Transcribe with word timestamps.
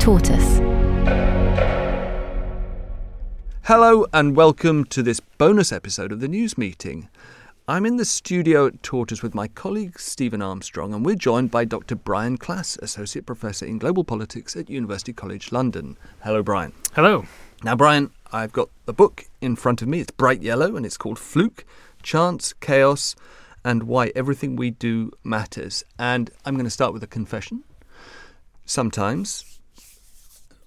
Tortoise. 0.00 0.60
Hello 3.64 4.06
and 4.14 4.34
welcome 4.34 4.86
to 4.86 5.02
this 5.02 5.20
bonus 5.20 5.72
episode 5.72 6.10
of 6.10 6.20
the 6.20 6.26
news 6.26 6.56
meeting. 6.56 7.10
I'm 7.68 7.84
in 7.84 7.98
the 7.98 8.06
studio 8.06 8.66
at 8.66 8.82
Tortoise 8.82 9.22
with 9.22 9.34
my 9.34 9.46
colleague 9.46 10.00
Stephen 10.00 10.40
Armstrong, 10.40 10.94
and 10.94 11.04
we're 11.04 11.16
joined 11.16 11.50
by 11.50 11.66
Dr. 11.66 11.96
Brian 11.96 12.38
Klaas, 12.38 12.78
Associate 12.78 13.26
Professor 13.26 13.66
in 13.66 13.76
Global 13.76 14.02
Politics 14.02 14.56
at 14.56 14.70
University 14.70 15.12
College 15.12 15.52
London. 15.52 15.98
Hello, 16.24 16.42
Brian. 16.42 16.72
Hello. 16.94 17.26
Now, 17.62 17.76
Brian, 17.76 18.10
I've 18.32 18.52
got 18.52 18.70
the 18.86 18.94
book 18.94 19.26
in 19.42 19.54
front 19.54 19.82
of 19.82 19.88
me. 19.88 20.00
It's 20.00 20.12
bright 20.12 20.40
yellow 20.40 20.76
and 20.76 20.86
it's 20.86 20.96
called 20.96 21.18
Fluke 21.18 21.66
Chance, 22.02 22.54
Chaos, 22.54 23.16
and 23.66 23.82
Why 23.82 24.12
Everything 24.16 24.56
We 24.56 24.70
Do 24.70 25.12
Matters. 25.22 25.84
And 25.98 26.30
I'm 26.46 26.54
going 26.54 26.64
to 26.64 26.70
start 26.70 26.94
with 26.94 27.02
a 27.02 27.06
confession. 27.06 27.64
Sometimes 28.64 29.49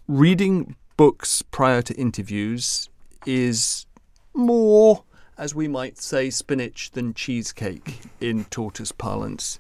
reading 0.08 0.76
books 0.98 1.42
prior 1.42 1.82
to 1.82 1.94
interviews 1.96 2.90
is 3.26 3.86
more, 4.34 5.04
as 5.38 5.56
we 5.56 5.68
might 5.68 5.98
say, 5.98 6.30
spinach 6.30 6.92
than 6.92 7.14
cheesecake 7.14 8.02
in 8.20 8.46
tortoise 8.46 8.92
parlance. 8.92 9.60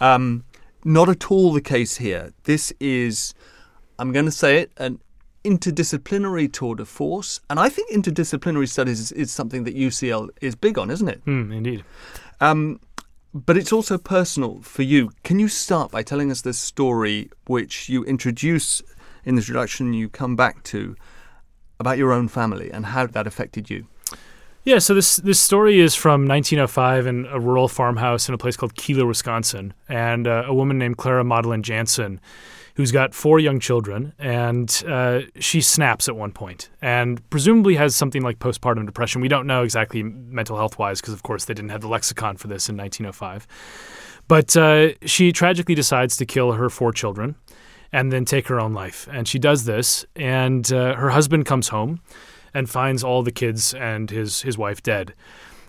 Um, 0.00 0.44
not 0.84 1.08
at 1.08 1.30
all 1.30 1.52
the 1.52 1.60
case 1.60 1.96
here. 1.96 2.32
This 2.44 2.72
is, 2.80 3.34
I'm 3.98 4.12
going 4.12 4.24
to 4.24 4.30
say 4.30 4.58
it, 4.58 4.72
an 4.76 5.00
interdisciplinary 5.44 6.52
tour 6.52 6.74
de 6.74 6.84
force. 6.84 7.40
And 7.48 7.58
I 7.58 7.68
think 7.68 7.92
interdisciplinary 7.92 8.68
studies 8.68 9.00
is, 9.00 9.12
is 9.12 9.30
something 9.30 9.64
that 9.64 9.76
UCL 9.76 10.30
is 10.40 10.54
big 10.54 10.78
on, 10.78 10.90
isn't 10.90 11.08
it? 11.08 11.24
Mm, 11.24 11.54
indeed. 11.54 11.84
Um, 12.40 12.80
but 13.32 13.56
it's 13.56 13.72
also 13.72 13.98
personal 13.98 14.60
for 14.62 14.82
you. 14.82 15.12
Can 15.22 15.38
you 15.38 15.48
start 15.48 15.90
by 15.90 16.02
telling 16.02 16.30
us 16.30 16.40
the 16.40 16.52
story 16.52 17.30
which 17.46 17.88
you 17.88 18.04
introduce 18.04 18.82
in 19.26 19.34
the 19.34 19.40
introduction, 19.40 19.92
you 19.92 20.08
come 20.08 20.36
back 20.36 20.62
to 20.62 20.96
about 21.78 21.98
your 21.98 22.12
own 22.12 22.28
family 22.28 22.70
and 22.70 22.86
how 22.86 23.06
that 23.06 23.26
affected 23.26 23.68
you? 23.68 23.86
Yeah, 24.62 24.78
so 24.78 24.94
this 24.94 25.16
this 25.16 25.40
story 25.40 25.78
is 25.78 25.94
from 25.94 26.26
1905 26.26 27.06
in 27.06 27.26
a 27.26 27.38
rural 27.38 27.68
farmhouse 27.68 28.28
in 28.28 28.34
a 28.34 28.38
place 28.38 28.56
called 28.56 28.74
Keeler, 28.74 29.06
Wisconsin, 29.06 29.74
and 29.88 30.26
uh, 30.26 30.44
a 30.46 30.54
woman 30.54 30.76
named 30.76 30.96
Clara 30.96 31.22
Madeline 31.24 31.62
Jansen, 31.62 32.20
who's 32.74 32.90
got 32.90 33.14
four 33.14 33.38
young 33.38 33.60
children, 33.60 34.12
and 34.18 34.82
uh, 34.88 35.20
she 35.38 35.60
snaps 35.60 36.08
at 36.08 36.16
one 36.16 36.32
point, 36.32 36.68
and 36.82 37.28
presumably 37.30 37.76
has 37.76 37.94
something 37.94 38.22
like 38.22 38.40
postpartum 38.40 38.86
depression. 38.86 39.20
We 39.20 39.28
don't 39.28 39.46
know 39.46 39.62
exactly 39.62 40.02
mental 40.02 40.56
health 40.56 40.80
wise 40.80 41.00
because, 41.00 41.14
of 41.14 41.22
course, 41.22 41.44
they 41.44 41.54
didn't 41.54 41.70
have 41.70 41.82
the 41.82 41.88
lexicon 41.88 42.36
for 42.36 42.48
this 42.48 42.68
in 42.68 42.76
1905. 42.76 43.46
But 44.26 44.56
uh, 44.56 44.94
she 45.02 45.30
tragically 45.30 45.76
decides 45.76 46.16
to 46.16 46.26
kill 46.26 46.52
her 46.52 46.68
four 46.68 46.92
children 46.92 47.36
and 47.92 48.12
then 48.12 48.24
take 48.24 48.48
her 48.48 48.60
own 48.60 48.72
life. 48.72 49.08
And 49.10 49.26
she 49.26 49.38
does 49.38 49.64
this, 49.64 50.04
and 50.14 50.70
uh, 50.72 50.94
her 50.96 51.10
husband 51.10 51.46
comes 51.46 51.68
home 51.68 52.00
and 52.54 52.68
finds 52.68 53.04
all 53.04 53.22
the 53.22 53.32
kids 53.32 53.74
and 53.74 54.10
his 54.10 54.42
his 54.42 54.56
wife 54.56 54.82
dead. 54.82 55.14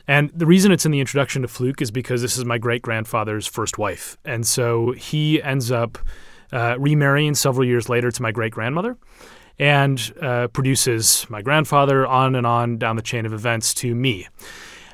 And 0.07 0.31
the 0.33 0.45
reason 0.45 0.71
it's 0.71 0.85
in 0.85 0.91
the 0.91 1.01
introduction 1.01 1.41
to 1.41 1.47
Fluke 1.49 1.81
is 1.81 1.91
because 1.91 2.21
this 2.21 2.37
is 2.37 2.45
my 2.45 2.57
great 2.57 2.81
grandfather's 2.81 3.45
first 3.45 3.77
wife, 3.77 4.17
and 4.23 4.45
so 4.47 4.91
he 4.91 5.41
ends 5.41 5.71
up 5.71 5.97
uh, 6.51 6.75
remarrying 6.79 7.35
several 7.35 7.67
years 7.67 7.89
later 7.89 8.09
to 8.09 8.21
my 8.21 8.31
great 8.31 8.53
grandmother, 8.53 8.97
and 9.59 10.13
uh, 10.21 10.47
produces 10.47 11.25
my 11.29 11.41
grandfather 11.41 12.07
on 12.07 12.35
and 12.35 12.47
on 12.47 12.77
down 12.77 12.95
the 12.95 13.01
chain 13.01 13.25
of 13.25 13.33
events 13.33 13.73
to 13.73 13.93
me. 13.93 14.27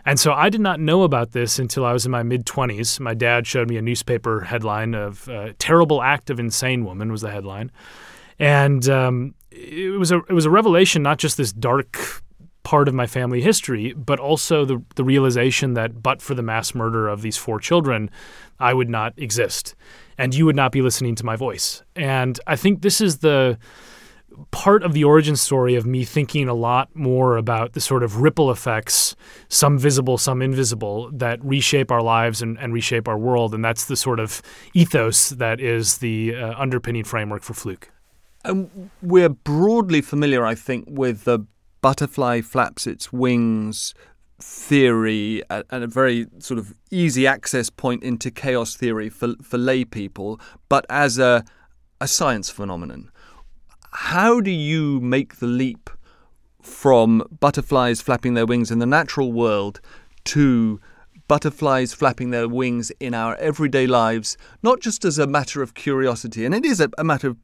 And 0.05 0.19
so 0.19 0.33
I 0.33 0.49
did 0.49 0.61
not 0.61 0.79
know 0.79 1.03
about 1.03 1.31
this 1.31 1.59
until 1.59 1.85
I 1.85 1.93
was 1.93 2.05
in 2.05 2.11
my 2.11 2.23
mid 2.23 2.45
20s. 2.45 2.99
My 2.99 3.13
dad 3.13 3.47
showed 3.47 3.69
me 3.69 3.77
a 3.77 3.81
newspaper 3.81 4.41
headline 4.41 4.93
of 4.93 5.29
uh, 5.29 5.53
"Terrible 5.59 6.01
Act 6.01 6.29
of 6.29 6.39
Insane 6.39 6.83
Woman" 6.83 7.11
was 7.11 7.21
the 7.21 7.31
headline, 7.31 7.71
and 8.37 8.87
um, 8.89 9.35
it 9.51 9.97
was 9.97 10.11
a 10.11 10.17
it 10.29 10.33
was 10.33 10.45
a 10.45 10.49
revelation, 10.49 11.03
not 11.03 11.19
just 11.19 11.37
this 11.37 11.53
dark 11.53 12.21
part 12.63 12.87
of 12.87 12.93
my 12.93 13.05
family 13.05 13.41
history, 13.41 13.93
but 13.93 14.19
also 14.19 14.65
the 14.65 14.83
the 14.95 15.03
realization 15.03 15.73
that 15.75 16.03
but 16.03 16.21
for 16.21 16.33
the 16.33 16.43
mass 16.43 16.75
murder 16.75 17.07
of 17.07 17.21
these 17.21 17.37
four 17.37 17.59
children, 17.59 18.09
I 18.59 18.73
would 18.73 18.89
not 18.89 19.13
exist, 19.17 19.75
and 20.17 20.35
you 20.35 20.45
would 20.45 20.55
not 20.55 20.73
be 20.73 20.81
listening 20.81 21.15
to 21.15 21.25
my 21.25 21.37
voice. 21.37 21.81
And 21.95 22.39
I 22.45 22.57
think 22.57 22.81
this 22.81 22.99
is 22.99 23.19
the 23.19 23.57
part 24.51 24.83
of 24.83 24.93
the 24.93 25.03
origin 25.03 25.35
story 25.35 25.75
of 25.75 25.85
me 25.85 26.03
thinking 26.03 26.47
a 26.47 26.53
lot 26.53 26.95
more 26.95 27.37
about 27.37 27.73
the 27.73 27.81
sort 27.81 28.03
of 28.03 28.21
ripple 28.21 28.51
effects, 28.51 29.15
some 29.49 29.77
visible, 29.77 30.17
some 30.17 30.41
invisible, 30.41 31.09
that 31.11 31.43
reshape 31.43 31.91
our 31.91 32.01
lives 32.01 32.41
and, 32.41 32.57
and 32.59 32.73
reshape 32.73 33.07
our 33.07 33.17
world. 33.17 33.53
And 33.53 33.63
that's 33.63 33.85
the 33.85 33.95
sort 33.95 34.19
of 34.19 34.41
ethos 34.73 35.29
that 35.29 35.59
is 35.59 35.99
the 35.99 36.35
uh, 36.35 36.53
underpinning 36.57 37.03
framework 37.03 37.43
for 37.43 37.53
Fluke. 37.53 37.91
And 38.45 38.89
we're 39.01 39.29
broadly 39.29 40.01
familiar, 40.01 40.45
I 40.45 40.55
think, 40.55 40.85
with 40.87 41.23
the 41.23 41.45
butterfly 41.81 42.41
flaps 42.41 42.87
its 42.87 43.11
wings 43.11 43.93
theory 44.39 45.41
and 45.49 45.83
a 45.83 45.87
very 45.87 46.27
sort 46.39 46.57
of 46.57 46.73
easy 46.91 47.25
access 47.25 47.69
point 47.69 48.03
into 48.03 48.29
chaos 48.29 48.75
theory 48.75 49.09
for, 49.09 49.35
for 49.41 49.57
lay 49.57 49.85
people, 49.85 50.39
but 50.67 50.85
as 50.89 51.17
a, 51.17 51.43
a 52.01 52.07
science 52.07 52.49
phenomenon 52.49 53.09
how 53.93 54.41
do 54.41 54.51
you 54.51 54.99
make 54.99 55.37
the 55.37 55.47
leap 55.47 55.89
from 56.61 57.23
butterflies 57.39 58.01
flapping 58.01 58.33
their 58.33 58.45
wings 58.45 58.71
in 58.71 58.79
the 58.79 58.85
natural 58.85 59.31
world 59.31 59.81
to 60.23 60.79
butterflies 61.27 61.93
flapping 61.93 62.31
their 62.31 62.47
wings 62.47 62.91
in 62.99 63.13
our 63.13 63.35
everyday 63.35 63.87
lives, 63.87 64.37
not 64.61 64.79
just 64.79 65.05
as 65.05 65.17
a 65.17 65.27
matter 65.27 65.61
of 65.61 65.73
curiosity, 65.73 66.45
and 66.45 66.53
it 66.53 66.65
is 66.65 66.79
a, 66.79 66.89
a 66.97 67.03
matter 67.03 67.29
of 67.29 67.37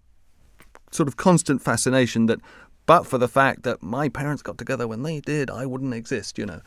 sort 0.92 1.08
of 1.08 1.18
constant 1.18 1.62
fascination 1.62 2.26
that, 2.26 2.40
but 2.86 3.06
for 3.06 3.18
the 3.18 3.28
fact 3.28 3.64
that 3.64 3.84
my 3.84 4.10
parents 4.10 4.42
got 4.42 4.58
together 4.58 4.88
when 4.88 5.04
they 5.04 5.20
did, 5.20 5.50
I 5.50 5.66
wouldn't 5.66 5.94
exist, 5.94 6.38
you 6.38 6.46
know. 6.46 6.62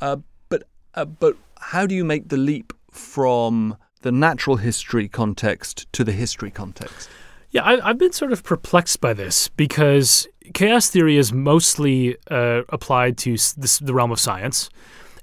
Uh, 0.00 0.16
but 0.48 0.64
uh, 0.94 1.04
but 1.04 1.36
how 1.60 1.86
do 1.86 1.94
you 1.94 2.04
make 2.04 2.28
the 2.28 2.36
leap 2.36 2.72
from 2.90 3.76
the 4.02 4.12
natural 4.12 4.56
history 4.56 5.08
context 5.08 5.86
to 5.92 6.04
the 6.04 6.12
history 6.12 6.50
context? 6.50 7.08
Yeah, 7.50 7.64
I, 7.64 7.88
have 7.88 7.98
been 7.98 8.12
sort 8.12 8.32
of 8.32 8.44
perplexed 8.44 9.00
by 9.00 9.14
this 9.14 9.48
because 9.48 10.26
chaos 10.52 10.90
theory 10.90 11.16
is 11.16 11.32
mostly 11.32 12.16
uh, 12.30 12.62
applied 12.68 13.16
to 13.18 13.32
this, 13.32 13.78
the 13.78 13.94
realm 13.94 14.12
of 14.12 14.20
science. 14.20 14.68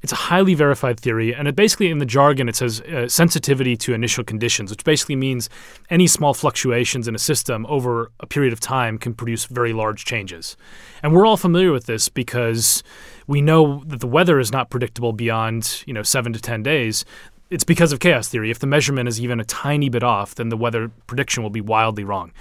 It's 0.02 0.12
a 0.12 0.16
highly 0.16 0.54
verified 0.54 1.00
theory, 1.00 1.34
and 1.34 1.48
it 1.48 1.56
basically, 1.56 1.90
in 1.90 1.98
the 1.98 2.06
jargon, 2.06 2.48
it 2.48 2.56
says 2.56 2.80
uh, 2.82 3.08
sensitivity 3.08 3.76
to 3.78 3.94
initial 3.94 4.24
conditions, 4.24 4.70
which 4.70 4.84
basically 4.84 5.16
means 5.16 5.50
any 5.90 6.06
small 6.06 6.36
fluctuations 6.36 7.08
in 7.08 7.16
a 7.16 7.20
system 7.20 7.66
over 7.68 8.12
a 8.20 8.28
period 8.28 8.54
of 8.54 8.60
time 8.60 9.00
can 9.00 9.16
produce 9.16 9.46
very 9.46 9.74
large 9.74 10.06
changes. 10.06 10.58
And 11.02 11.12
we're 11.12 11.26
all 11.26 11.38
familiar 11.38 11.72
with 11.72 11.86
this 11.86 12.08
because 12.08 12.84
we 13.26 13.42
know 13.42 13.84
that 13.88 14.00
the 14.00 14.08
weather 14.08 14.40
is 14.40 14.52
not 14.52 14.70
predictable 14.70 15.12
beyond, 15.12 15.84
you 15.88 15.94
know, 15.94 16.04
seven 16.04 16.34
to 16.34 16.40
ten 16.40 16.62
days 16.62 17.04
it's 17.50 17.64
because 17.64 17.92
of 17.92 18.00
chaos 18.00 18.28
theory. 18.28 18.52
If 18.52 18.60
the 18.60 18.68
measurement 18.68 19.08
is 19.08 19.22
even 19.22 19.40
a 19.40 19.46
tiny 19.46 19.90
bit 19.90 20.04
off, 20.04 20.36
then 20.36 20.50
the 20.50 20.58
weather 20.58 20.90
prediction 21.08 21.44
will 21.44 21.50
be 21.50 21.62
wildly 21.62 22.04
wrong. 22.04 22.32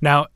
Now, 0.00 0.26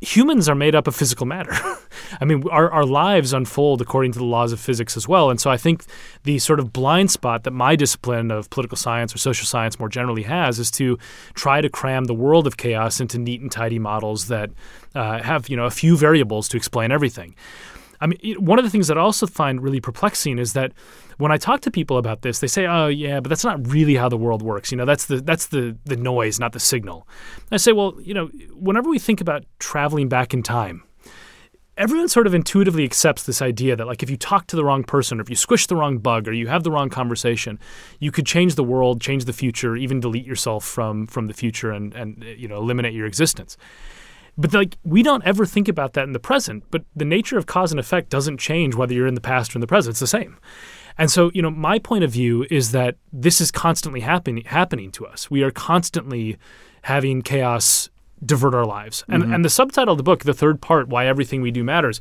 humans 0.00 0.48
are 0.48 0.54
made 0.54 0.74
up 0.74 0.86
of 0.86 0.94
physical 0.94 1.26
matter. 1.26 1.52
I 2.20 2.24
mean, 2.24 2.48
our, 2.50 2.70
our 2.70 2.84
lives 2.84 3.32
unfold 3.32 3.80
according 3.80 4.12
to 4.12 4.18
the 4.18 4.24
laws 4.24 4.52
of 4.52 4.60
physics 4.60 4.96
as 4.96 5.08
well. 5.08 5.30
And 5.30 5.40
so 5.40 5.50
I 5.50 5.56
think 5.56 5.84
the 6.22 6.38
sort 6.38 6.60
of 6.60 6.72
blind 6.72 7.10
spot 7.10 7.44
that 7.44 7.50
my 7.50 7.74
discipline 7.74 8.30
of 8.30 8.48
political 8.50 8.76
science 8.76 9.14
or 9.14 9.18
social 9.18 9.46
science 9.46 9.78
more 9.78 9.88
generally 9.88 10.22
has 10.22 10.58
is 10.58 10.70
to 10.72 10.98
try 11.34 11.60
to 11.60 11.68
cram 11.68 12.04
the 12.04 12.14
world 12.14 12.46
of 12.46 12.56
chaos 12.56 13.00
into 13.00 13.18
neat 13.18 13.40
and 13.40 13.50
tidy 13.50 13.78
models 13.78 14.28
that 14.28 14.50
uh, 14.94 15.20
have, 15.22 15.48
you 15.48 15.56
know, 15.56 15.64
a 15.64 15.70
few 15.70 15.96
variables 15.96 16.48
to 16.48 16.56
explain 16.56 16.92
everything. 16.92 17.34
I 18.00 18.06
mean, 18.06 18.18
one 18.38 18.58
of 18.58 18.64
the 18.64 18.70
things 18.70 18.88
that 18.88 18.98
I 18.98 19.00
also 19.00 19.26
find 19.26 19.60
really 19.60 19.80
perplexing 19.80 20.38
is 20.38 20.52
that 20.52 20.72
when 21.18 21.32
I 21.32 21.36
talk 21.36 21.60
to 21.62 21.70
people 21.70 21.98
about 21.98 22.22
this, 22.22 22.38
they 22.38 22.46
say, 22.46 22.66
"Oh, 22.66 22.86
yeah, 22.86 23.20
but 23.20 23.28
that's 23.28 23.44
not 23.44 23.66
really 23.66 23.96
how 23.96 24.08
the 24.08 24.16
world 24.16 24.42
works. 24.42 24.70
You 24.70 24.78
know, 24.78 24.84
that's 24.84 25.06
the 25.06 25.20
that's 25.20 25.46
the 25.46 25.76
the 25.84 25.96
noise, 25.96 26.38
not 26.38 26.52
the 26.52 26.60
signal." 26.60 27.08
And 27.36 27.52
I 27.52 27.56
say, 27.56 27.72
"Well, 27.72 27.94
you 28.00 28.14
know, 28.14 28.26
whenever 28.54 28.88
we 28.88 28.98
think 28.98 29.20
about 29.20 29.44
traveling 29.58 30.08
back 30.08 30.32
in 30.32 30.42
time, 30.42 30.84
everyone 31.78 32.08
sort 32.08 32.26
of 32.26 32.34
intuitively 32.34 32.84
accepts 32.84 33.22
this 33.22 33.40
idea 33.40 33.76
that 33.76 33.86
like 33.86 34.02
if 34.02 34.10
you 34.10 34.16
talk 34.16 34.48
to 34.48 34.56
the 34.56 34.64
wrong 34.64 34.82
person 34.82 35.18
or 35.18 35.22
if 35.22 35.30
you 35.30 35.36
squish 35.36 35.68
the 35.68 35.76
wrong 35.76 35.98
bug 35.98 36.26
or 36.26 36.32
you 36.32 36.48
have 36.48 36.64
the 36.64 36.70
wrong 36.70 36.90
conversation 36.90 37.58
you 38.00 38.10
could 38.10 38.26
change 38.26 38.56
the 38.56 38.64
world 38.64 39.00
change 39.00 39.24
the 39.24 39.32
future 39.32 39.76
even 39.76 40.00
delete 40.00 40.26
yourself 40.26 40.64
from 40.64 41.06
from 41.06 41.28
the 41.28 41.34
future 41.34 41.70
and 41.70 41.94
and 41.94 42.24
you 42.36 42.48
know 42.48 42.56
eliminate 42.56 42.92
your 42.92 43.06
existence 43.06 43.56
but 44.38 44.54
like 44.54 44.78
we 44.84 45.02
don't 45.02 45.24
ever 45.24 45.44
think 45.44 45.68
about 45.68 45.92
that 45.92 46.04
in 46.04 46.12
the 46.12 46.20
present 46.20 46.64
but 46.70 46.84
the 46.96 47.04
nature 47.04 47.36
of 47.36 47.44
cause 47.44 47.70
and 47.70 47.78
effect 47.80 48.08
doesn't 48.08 48.38
change 48.38 48.74
whether 48.74 48.94
you're 48.94 49.06
in 49.06 49.14
the 49.14 49.20
past 49.20 49.54
or 49.54 49.58
in 49.58 49.60
the 49.60 49.66
present 49.66 49.92
it's 49.92 50.00
the 50.00 50.06
same 50.06 50.38
and 50.96 51.10
so 51.10 51.30
you 51.34 51.42
know 51.42 51.50
my 51.50 51.78
point 51.78 52.04
of 52.04 52.10
view 52.10 52.46
is 52.50 52.72
that 52.72 52.96
this 53.12 53.40
is 53.40 53.50
constantly 53.50 54.00
happening 54.00 54.44
happening 54.46 54.90
to 54.90 55.04
us 55.06 55.30
we 55.30 55.42
are 55.42 55.50
constantly 55.50 56.38
having 56.82 57.20
chaos 57.20 57.90
divert 58.24 58.54
our 58.54 58.64
lives. 58.66 59.04
And 59.08 59.22
Mm-hmm. 59.22 59.34
and 59.34 59.44
the 59.44 59.50
subtitle 59.50 59.92
of 59.92 59.98
the 59.98 60.02
book, 60.04 60.24
the 60.24 60.34
third 60.34 60.60
part, 60.60 60.88
why 60.88 61.06
everything 61.06 61.42
we 61.42 61.50
do 61.50 61.62
matters. 61.64 62.00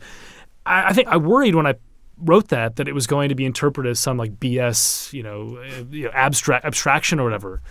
I, 0.66 0.90
I 0.90 0.94
think 0.94 1.08
I 1.08 1.18
worried 1.18 1.56
when 1.56 1.68
I 1.68 1.76
wrote 2.18 2.48
that 2.48 2.78
that 2.78 2.88
it 2.88 2.94
was 2.94 3.06
going 3.06 3.30
to 3.30 3.36
be 3.36 3.46
interpreted 3.46 3.92
as 3.92 4.00
some 4.00 4.18
like 4.18 4.40
BS, 4.40 5.14
you 5.14 5.24
know, 5.24 5.62
you 5.92 6.06
know 6.06 6.12
abstract 6.14 6.66
abstraction 6.66 7.20
or 7.20 7.24
whatever. 7.24 7.62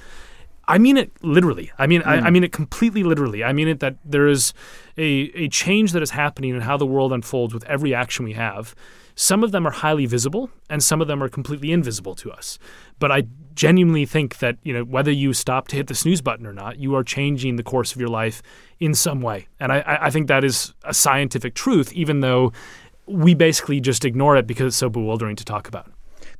I 0.68 0.78
mean 0.78 0.96
it 0.96 1.12
literally. 1.22 1.70
I 1.78 1.86
mean 1.86 2.02
I, 2.02 2.16
I 2.16 2.20
hmm. 2.20 2.32
mean 2.32 2.44
it 2.44 2.52
completely 2.52 3.02
literally. 3.02 3.44
I 3.44 3.52
mean 3.52 3.68
it 3.68 3.80
that 3.80 3.96
there 4.04 4.26
is 4.26 4.52
a 4.96 5.30
a 5.34 5.48
change 5.48 5.92
that 5.92 6.02
is 6.02 6.10
happening 6.10 6.54
in 6.54 6.62
how 6.62 6.76
the 6.76 6.86
world 6.86 7.12
unfolds 7.12 7.54
with 7.54 7.64
every 7.64 7.94
action 7.94 8.24
we 8.24 8.34
have. 8.34 8.74
Some 9.18 9.42
of 9.42 9.50
them 9.50 9.66
are 9.66 9.70
highly 9.70 10.04
visible, 10.04 10.50
and 10.68 10.84
some 10.84 11.00
of 11.00 11.08
them 11.08 11.22
are 11.22 11.28
completely 11.30 11.72
invisible 11.72 12.14
to 12.16 12.30
us. 12.30 12.58
But 12.98 13.10
I 13.10 13.22
genuinely 13.54 14.04
think 14.04 14.38
that 14.38 14.58
you 14.62 14.74
know 14.74 14.84
whether 14.84 15.10
you 15.10 15.32
stop 15.32 15.68
to 15.68 15.76
hit 15.76 15.86
the 15.86 15.94
snooze 15.94 16.20
button 16.20 16.46
or 16.46 16.52
not, 16.52 16.78
you 16.78 16.94
are 16.94 17.02
changing 17.02 17.56
the 17.56 17.62
course 17.62 17.94
of 17.94 18.00
your 18.00 18.10
life 18.10 18.42
in 18.78 18.92
some 18.92 19.22
way, 19.22 19.48
and 19.58 19.72
I, 19.72 19.98
I 20.02 20.10
think 20.10 20.28
that 20.28 20.44
is 20.44 20.74
a 20.84 20.92
scientific 20.92 21.54
truth, 21.54 21.92
even 21.94 22.20
though 22.20 22.52
we 23.06 23.34
basically 23.34 23.80
just 23.80 24.04
ignore 24.04 24.36
it 24.36 24.46
because 24.46 24.66
it's 24.66 24.76
so 24.76 24.90
bewildering 24.90 25.36
to 25.36 25.44
talk 25.44 25.68
about. 25.68 25.90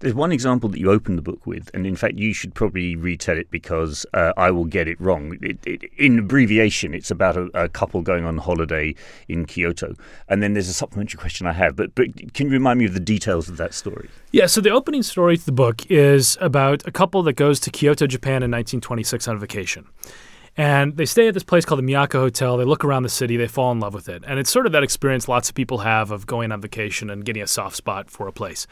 There's 0.01 0.15
one 0.15 0.31
example 0.31 0.69
that 0.71 0.79
you 0.79 0.91
open 0.91 1.17
the 1.17 1.23
book 1.23 1.47
with, 1.47 1.71
and 1.73 1.87
in 1.87 1.97
fact, 1.97 2.17
you 2.17 2.35
should 2.35 2.55
probably 2.55 2.97
retell 2.97 3.39
it 3.39 3.51
because 3.51 4.05
uh, 4.13 4.33
I 4.37 4.51
will 4.51 4.67
get 4.67 4.89
it 4.89 5.01
wrong. 5.01 5.39
It, 5.41 5.67
it, 5.67 5.85
in 5.97 6.19
abbreviation, 6.19 6.93
it's 6.93 7.11
about 7.11 7.37
a, 7.37 7.45
a 7.55 7.69
couple 7.69 8.03
going 8.03 8.25
on 8.25 8.39
holiday 8.39 8.95
in 9.29 9.47
Kyoto, 9.47 9.95
and 10.29 10.43
then 10.43 10.53
there's 10.53 10.69
a 10.69 10.75
supplementary 10.75 11.19
question 11.19 11.47
I 11.47 11.53
have. 11.53 11.77
But 11.77 11.95
but 11.95 12.35
can 12.35 12.49
you 12.49 12.53
remind 12.53 12.79
me 12.79 12.85
of 12.85 12.95
the 12.95 13.01
details 13.01 13.49
of 13.49 13.57
that 13.57 13.73
story? 13.73 14.11
Yeah, 14.33 14.47
so 14.47 14.61
the 14.61 14.71
opening 14.71 15.03
story 15.03 15.39
to 15.39 15.47
the 15.47 15.53
book 15.53 15.91
is 15.91 16.37
about 16.41 16.87
a 16.87 16.91
couple 16.91 17.23
that 17.23 17.35
goes 17.35 17.59
to 17.61 17.71
Kyoto, 17.71 18.07
Japan 18.07 18.43
in 18.43 18.51
1926 18.51 19.29
on 19.29 19.39
vacation. 19.39 19.87
And 20.59 20.97
they 20.97 21.05
stay 21.05 21.29
at 21.29 21.35
this 21.35 21.43
place 21.43 21.67
called 21.67 21.81
the 21.81 21.93
Miyako 21.93 22.15
Hotel. 22.15 22.57
They 22.57 22.65
look 22.65 22.85
around 22.85 23.03
the 23.03 23.11
city, 23.11 23.37
they 23.37 23.47
fall 23.47 23.73
in 23.73 23.81
love 23.81 23.93
with 23.93 24.09
it. 24.09 24.25
And 24.27 24.39
it's 24.39 24.51
sort 24.51 24.65
of 24.65 24.73
that 24.73 24.83
experience 24.83 25.29
lots 25.29 25.51
of 25.51 25.55
people 25.55 25.79
have 25.79 26.11
of 26.11 26.27
going 26.27 26.51
on 26.51 26.63
vacation 26.63 27.11
and 27.11 27.25
getting 27.25 27.43
a 27.43 27.47
soft 27.47 27.77
spot 27.77 28.11
for 28.11 28.27
a 28.27 28.33
place. 28.33 28.67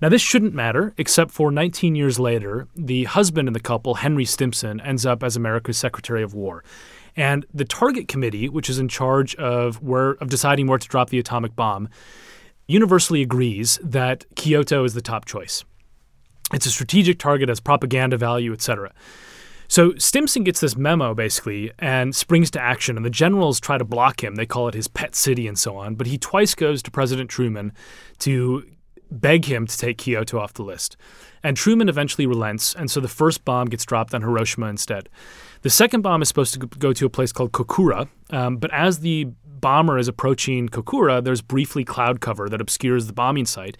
Now, 0.00 0.08
this 0.08 0.22
shouldn't 0.22 0.54
matter, 0.54 0.92
except 0.98 1.30
for 1.30 1.50
19 1.50 1.94
years 1.94 2.18
later, 2.18 2.68
the 2.74 3.04
husband 3.04 3.48
in 3.48 3.54
the 3.54 3.60
couple, 3.60 3.94
Henry 3.94 4.24
Stimson, 4.24 4.80
ends 4.80 5.06
up 5.06 5.22
as 5.22 5.36
America's 5.36 5.78
Secretary 5.78 6.22
of 6.22 6.34
War. 6.34 6.64
And 7.16 7.46
the 7.54 7.64
Target 7.64 8.08
Committee, 8.08 8.48
which 8.48 8.68
is 8.68 8.78
in 8.78 8.88
charge 8.88 9.34
of 9.36 9.80
where 9.80 10.12
of 10.12 10.28
deciding 10.28 10.66
where 10.66 10.78
to 10.78 10.88
drop 10.88 11.10
the 11.10 11.18
atomic 11.18 11.54
bomb, 11.54 11.88
universally 12.66 13.22
agrees 13.22 13.78
that 13.82 14.24
Kyoto 14.34 14.84
is 14.84 14.94
the 14.94 15.02
top 15.02 15.24
choice. 15.24 15.64
It's 16.52 16.66
a 16.66 16.70
strategic 16.70 17.18
target, 17.18 17.48
has 17.48 17.60
propaganda 17.60 18.16
value, 18.16 18.52
etc. 18.52 18.92
So 19.68 19.94
Stimson 19.96 20.44
gets 20.44 20.60
this 20.60 20.76
memo 20.76 21.14
basically 21.14 21.72
and 21.78 22.14
springs 22.14 22.50
to 22.52 22.60
action, 22.60 22.96
and 22.96 23.04
the 23.04 23.10
generals 23.10 23.60
try 23.60 23.78
to 23.78 23.84
block 23.84 24.22
him. 24.22 24.34
They 24.34 24.46
call 24.46 24.68
it 24.68 24.74
his 24.74 24.88
pet 24.88 25.14
city 25.14 25.46
and 25.46 25.58
so 25.58 25.76
on. 25.76 25.94
But 25.94 26.06
he 26.06 26.18
twice 26.18 26.54
goes 26.54 26.82
to 26.82 26.90
President 26.90 27.30
Truman 27.30 27.72
to 28.20 28.64
beg 29.20 29.44
him 29.44 29.66
to 29.66 29.76
take 29.76 29.98
Kyoto 29.98 30.38
off 30.38 30.54
the 30.54 30.62
list. 30.62 30.96
And 31.42 31.56
Truman 31.56 31.88
eventually 31.88 32.26
relents, 32.26 32.74
and 32.74 32.90
so 32.90 33.00
the 33.00 33.08
first 33.08 33.44
bomb 33.44 33.68
gets 33.68 33.84
dropped 33.84 34.14
on 34.14 34.22
Hiroshima 34.22 34.66
instead. 34.66 35.08
The 35.62 35.70
second 35.70 36.02
bomb 36.02 36.22
is 36.22 36.28
supposed 36.28 36.54
to 36.54 36.66
go 36.66 36.92
to 36.92 37.06
a 37.06 37.10
place 37.10 37.32
called 37.32 37.52
Kokura, 37.52 38.08
um, 38.30 38.56
but 38.56 38.72
as 38.72 39.00
the 39.00 39.28
bomber 39.64 39.96
is 39.96 40.08
approaching 40.08 40.68
Kokura, 40.68 41.24
there's 41.24 41.40
briefly 41.40 41.84
cloud 41.84 42.20
cover 42.20 42.50
that 42.50 42.60
obscures 42.60 43.06
the 43.06 43.14
bombing 43.14 43.46
site. 43.46 43.78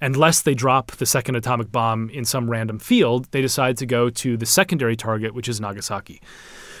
And 0.00 0.16
lest 0.16 0.46
they 0.46 0.54
drop 0.54 0.92
the 0.92 1.04
second 1.04 1.36
atomic 1.36 1.70
bomb 1.70 2.08
in 2.08 2.24
some 2.24 2.50
random 2.50 2.78
field, 2.78 3.30
they 3.32 3.42
decide 3.42 3.76
to 3.78 3.86
go 3.86 4.08
to 4.08 4.38
the 4.38 4.46
secondary 4.46 4.96
target, 4.96 5.34
which 5.34 5.46
is 5.46 5.60
Nagasaki. 5.60 6.22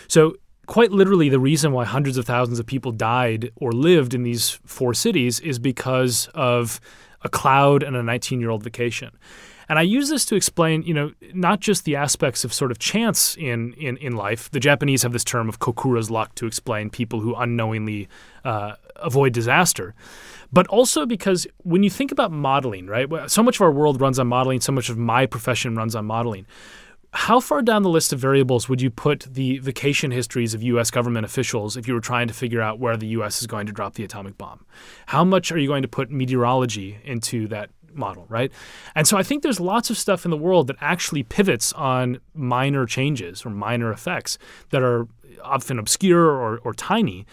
So, 0.08 0.36
quite 0.66 0.90
literally, 0.90 1.28
the 1.28 1.38
reason 1.38 1.72
why 1.72 1.84
hundreds 1.84 2.16
of 2.16 2.24
thousands 2.24 2.58
of 2.58 2.64
people 2.64 2.92
died 2.92 3.52
or 3.56 3.72
lived 3.72 4.14
in 4.14 4.22
these 4.22 4.58
four 4.64 4.94
cities 4.94 5.38
is 5.40 5.58
because 5.58 6.28
of 6.34 6.80
a 7.22 7.28
cloud 7.28 7.82
and 7.82 7.96
a 7.96 8.02
19 8.02 8.40
year 8.40 8.50
old 8.50 8.62
vacation. 8.62 9.10
And 9.68 9.78
I 9.78 9.82
use 9.82 10.08
this 10.08 10.24
to 10.26 10.36
explain, 10.36 10.82
you 10.82 10.94
know, 10.94 11.10
not 11.34 11.60
just 11.60 11.84
the 11.84 11.96
aspects 11.96 12.44
of 12.44 12.52
sort 12.52 12.70
of 12.70 12.78
chance 12.78 13.36
in, 13.36 13.72
in, 13.74 13.96
in 13.96 14.14
life. 14.14 14.48
The 14.50 14.60
Japanese 14.60 15.02
have 15.02 15.12
this 15.12 15.24
term 15.24 15.48
of 15.48 15.58
kokura's 15.58 16.08
luck 16.08 16.34
to 16.36 16.46
explain 16.46 16.88
people 16.88 17.20
who 17.20 17.34
unknowingly 17.34 18.08
uh, 18.44 18.74
avoid 18.96 19.32
disaster. 19.32 19.94
But 20.52 20.68
also 20.68 21.04
because 21.04 21.48
when 21.64 21.82
you 21.82 21.90
think 21.90 22.12
about 22.12 22.30
modeling, 22.30 22.86
right? 22.86 23.08
So 23.28 23.42
much 23.42 23.56
of 23.56 23.62
our 23.62 23.72
world 23.72 24.00
runs 24.00 24.20
on 24.20 24.28
modeling, 24.28 24.60
so 24.60 24.70
much 24.70 24.88
of 24.88 24.96
my 24.96 25.26
profession 25.26 25.74
runs 25.74 25.96
on 25.96 26.06
modeling. 26.06 26.46
How 27.16 27.40
far 27.40 27.62
down 27.62 27.82
the 27.82 27.88
list 27.88 28.12
of 28.12 28.18
variables 28.18 28.68
would 28.68 28.82
you 28.82 28.90
put 28.90 29.20
the 29.20 29.56
vacation 29.58 30.10
histories 30.10 30.52
of 30.52 30.62
U.S. 30.62 30.90
government 30.90 31.24
officials 31.24 31.74
if 31.74 31.88
you 31.88 31.94
were 31.94 32.00
trying 32.00 32.28
to 32.28 32.34
figure 32.34 32.60
out 32.60 32.78
where 32.78 32.94
the 32.94 33.06
U.S. 33.08 33.40
is 33.40 33.46
going 33.46 33.66
to 33.66 33.72
drop 33.72 33.94
the 33.94 34.04
atomic 34.04 34.36
bomb? 34.36 34.66
How 35.06 35.24
much 35.24 35.50
are 35.50 35.56
you 35.56 35.66
going 35.66 35.80
to 35.80 35.88
put 35.88 36.10
meteorology 36.10 36.98
into 37.04 37.48
that 37.48 37.70
model, 37.94 38.26
right? 38.28 38.52
And 38.94 39.08
so 39.08 39.16
I 39.16 39.22
think 39.22 39.42
there's 39.42 39.58
lots 39.58 39.88
of 39.88 39.96
stuff 39.96 40.26
in 40.26 40.30
the 40.30 40.36
world 40.36 40.66
that 40.66 40.76
actually 40.82 41.22
pivots 41.22 41.72
on 41.72 42.20
minor 42.34 42.84
changes 42.84 43.46
or 43.46 43.50
minor 43.50 43.90
effects 43.90 44.36
that 44.68 44.82
are 44.82 45.08
often 45.42 45.78
obscure 45.78 46.26
or, 46.26 46.58
or 46.58 46.74
tiny. 46.74 47.24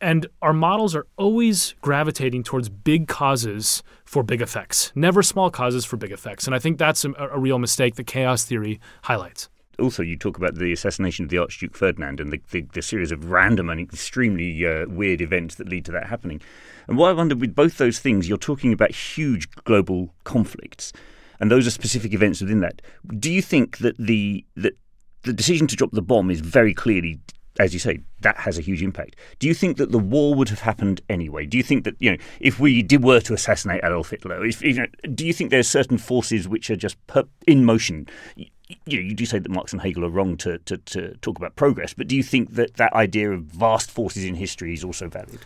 And 0.00 0.26
our 0.40 0.54
models 0.54 0.94
are 0.94 1.06
always 1.16 1.74
gravitating 1.82 2.42
towards 2.42 2.68
big 2.68 3.06
causes 3.06 3.82
for 4.04 4.22
big 4.22 4.40
effects, 4.40 4.92
never 4.94 5.22
small 5.22 5.50
causes 5.50 5.84
for 5.84 5.96
big 5.96 6.10
effects. 6.10 6.46
And 6.46 6.54
I 6.54 6.58
think 6.58 6.78
that's 6.78 7.04
a, 7.04 7.12
a 7.18 7.38
real 7.38 7.58
mistake 7.58 7.96
that 7.96 8.06
chaos 8.06 8.44
theory 8.44 8.80
highlights 9.02 9.48
also 9.80 10.02
you 10.02 10.16
talk 10.16 10.36
about 10.36 10.54
the 10.54 10.72
assassination 10.72 11.24
of 11.24 11.30
the 11.30 11.38
Archduke 11.38 11.76
Ferdinand 11.76 12.20
and 12.20 12.32
the, 12.32 12.40
the, 12.50 12.62
the 12.74 12.82
series 12.82 13.10
of 13.10 13.30
random 13.30 13.68
and 13.70 13.80
extremely 13.80 14.64
uh, 14.66 14.86
weird 14.86 15.20
events 15.20 15.56
that 15.56 15.68
lead 15.68 15.84
to 15.86 15.92
that 15.92 16.06
happening. 16.06 16.40
And 16.86 16.96
what 16.96 17.08
I 17.08 17.12
wonder 17.12 17.34
with 17.34 17.54
both 17.54 17.78
those 17.78 17.98
things, 17.98 18.28
you're 18.28 18.38
talking 18.38 18.72
about 18.72 18.92
huge 18.92 19.50
global 19.64 20.14
conflicts, 20.24 20.92
and 21.40 21.50
those 21.50 21.66
are 21.66 21.70
specific 21.70 22.12
events 22.12 22.40
within 22.40 22.60
that. 22.60 22.82
Do 23.18 23.32
you 23.32 23.42
think 23.42 23.78
that 23.78 23.96
the 23.96 24.44
that 24.56 24.76
the 25.22 25.32
decision 25.32 25.66
to 25.66 25.76
drop 25.76 25.90
the 25.92 26.02
bomb 26.02 26.30
is 26.30 26.40
very 26.40 26.72
clearly 26.72 27.20
as 27.60 27.74
you 27.74 27.78
say, 27.78 28.00
that 28.22 28.38
has 28.38 28.56
a 28.56 28.62
huge 28.62 28.82
impact. 28.82 29.16
Do 29.38 29.46
you 29.46 29.52
think 29.52 29.76
that 29.76 29.92
the 29.92 29.98
war 29.98 30.34
would 30.34 30.48
have 30.48 30.60
happened 30.60 31.02
anyway? 31.10 31.44
Do 31.44 31.58
you 31.58 31.62
think 31.62 31.84
that 31.84 31.94
you 31.98 32.10
know 32.10 32.16
if 32.40 32.58
we 32.58 32.82
did 32.82 33.04
were 33.04 33.20
to 33.20 33.34
assassinate 33.34 33.84
Adolf 33.84 34.10
Hitler, 34.10 34.44
if, 34.46 34.62
you 34.62 34.74
know, 34.74 34.86
do 35.14 35.26
you 35.26 35.34
think 35.34 35.50
there's 35.50 35.68
certain 35.68 35.98
forces 35.98 36.48
which 36.48 36.70
are 36.70 36.76
just 36.76 36.96
per, 37.06 37.24
in 37.46 37.66
motion? 37.66 38.08
You, 38.36 38.46
you 38.86 39.14
do 39.14 39.26
say 39.26 39.38
that 39.38 39.50
Marx 39.50 39.72
and 39.72 39.82
Hegel 39.82 40.06
are 40.06 40.10
wrong 40.10 40.36
to, 40.38 40.58
to, 40.60 40.78
to 40.78 41.14
talk 41.16 41.36
about 41.36 41.56
progress, 41.56 41.92
but 41.92 42.08
do 42.08 42.16
you 42.16 42.22
think 42.22 42.54
that 42.54 42.74
that 42.74 42.92
idea 42.94 43.30
of 43.30 43.42
vast 43.42 43.90
forces 43.90 44.24
in 44.24 44.36
history 44.36 44.72
is 44.72 44.82
also 44.82 45.08
valid? 45.08 45.40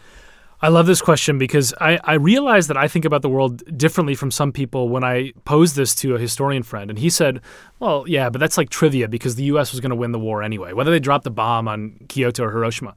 I 0.64 0.68
love 0.68 0.86
this 0.86 1.02
question 1.02 1.36
because 1.36 1.74
I, 1.78 2.00
I 2.04 2.14
realize 2.14 2.68
that 2.68 2.78
I 2.78 2.88
think 2.88 3.04
about 3.04 3.20
the 3.20 3.28
world 3.28 3.62
differently 3.76 4.14
from 4.14 4.30
some 4.30 4.50
people 4.50 4.88
when 4.88 5.04
I 5.04 5.34
posed 5.44 5.76
this 5.76 5.94
to 5.96 6.14
a 6.14 6.18
historian 6.18 6.62
friend. 6.62 6.88
And 6.88 6.98
he 6.98 7.10
said, 7.10 7.42
well, 7.80 8.06
yeah, 8.08 8.30
but 8.30 8.38
that's 8.38 8.56
like 8.56 8.70
trivia 8.70 9.06
because 9.06 9.34
the 9.34 9.44
U.S. 9.44 9.72
was 9.72 9.80
going 9.80 9.90
to 9.90 9.96
win 9.96 10.12
the 10.12 10.18
war 10.18 10.42
anyway, 10.42 10.72
whether 10.72 10.90
they 10.90 11.00
dropped 11.00 11.24
the 11.24 11.30
bomb 11.30 11.68
on 11.68 11.98
Kyoto 12.08 12.44
or 12.44 12.50
Hiroshima. 12.50 12.94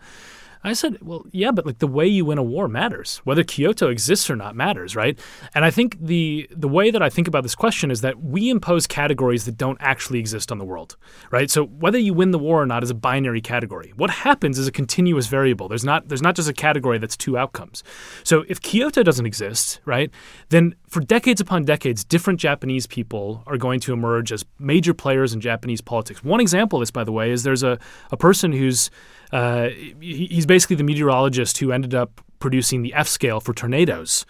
I 0.67 0.73
said, 0.73 0.97
well, 1.01 1.25
yeah, 1.31 1.51
but 1.51 1.65
like 1.65 1.79
the 1.79 1.87
way 1.87 2.07
you 2.07 2.25
win 2.25 2.37
a 2.37 2.43
war 2.43 2.67
matters. 2.67 3.17
Whether 3.23 3.43
Kyoto 3.43 3.89
exists 3.89 4.29
or 4.29 4.35
not 4.35 4.55
matters, 4.55 4.95
right? 4.95 5.17
And 5.53 5.63
I 5.65 5.71
think 5.71 5.97
the 5.99 6.47
the 6.51 6.67
way 6.67 6.91
that 6.91 7.01
I 7.01 7.09
think 7.09 7.27
about 7.27 7.43
this 7.43 7.55
question 7.55 7.91
is 7.91 8.01
that 8.01 8.21
we 8.21 8.49
impose 8.49 8.87
categories 8.87 9.45
that 9.45 9.57
don't 9.57 9.77
actually 9.81 10.19
exist 10.19 10.51
on 10.51 10.57
the 10.57 10.65
world, 10.65 10.97
right? 11.31 11.49
So 11.49 11.65
whether 11.65 11.97
you 11.97 12.13
win 12.13 12.31
the 12.31 12.39
war 12.39 12.61
or 12.61 12.65
not 12.65 12.83
is 12.83 12.89
a 12.89 12.95
binary 12.95 13.41
category. 13.41 13.93
What 13.95 14.09
happens 14.09 14.57
is 14.57 14.67
a 14.67 14.71
continuous 14.71 15.27
variable. 15.27 15.67
There's 15.67 15.85
not 15.85 16.07
there's 16.07 16.21
not 16.21 16.35
just 16.35 16.49
a 16.49 16.53
category 16.53 16.97
that's 16.97 17.17
two 17.17 17.37
outcomes. 17.37 17.83
So 18.23 18.43
if 18.47 18.61
Kyoto 18.61 19.03
doesn't 19.03 19.25
exist, 19.25 19.79
right, 19.85 20.11
then 20.49 20.75
for 20.87 21.01
decades 21.01 21.41
upon 21.41 21.65
decades, 21.65 22.03
different 22.03 22.39
Japanese 22.39 22.87
people 22.87 23.43
are 23.45 23.57
going 23.57 23.79
to 23.81 23.93
emerge 23.93 24.31
as 24.31 24.45
major 24.57 24.93
players 24.93 25.33
in 25.33 25.41
Japanese 25.41 25.81
politics. 25.81 26.23
One 26.23 26.39
example 26.39 26.77
of 26.77 26.81
this, 26.81 26.91
by 26.91 27.03
the 27.03 27.11
way, 27.11 27.31
is 27.31 27.43
there's 27.43 27.63
a, 27.63 27.77
a 28.11 28.17
person 28.17 28.53
who's 28.53 28.89
uh, 29.33 29.69
he's 29.99 30.45
basically 30.45 30.77
the 30.77 30.83
meteorologist 30.83 31.57
who 31.57 31.71
ended 31.73 31.93
up 31.93 32.21
producing 32.39 32.81
the 32.81 32.93
F 32.93 33.07
scale 33.07 33.41
for 33.41 33.53
tornadoes. 33.53 34.25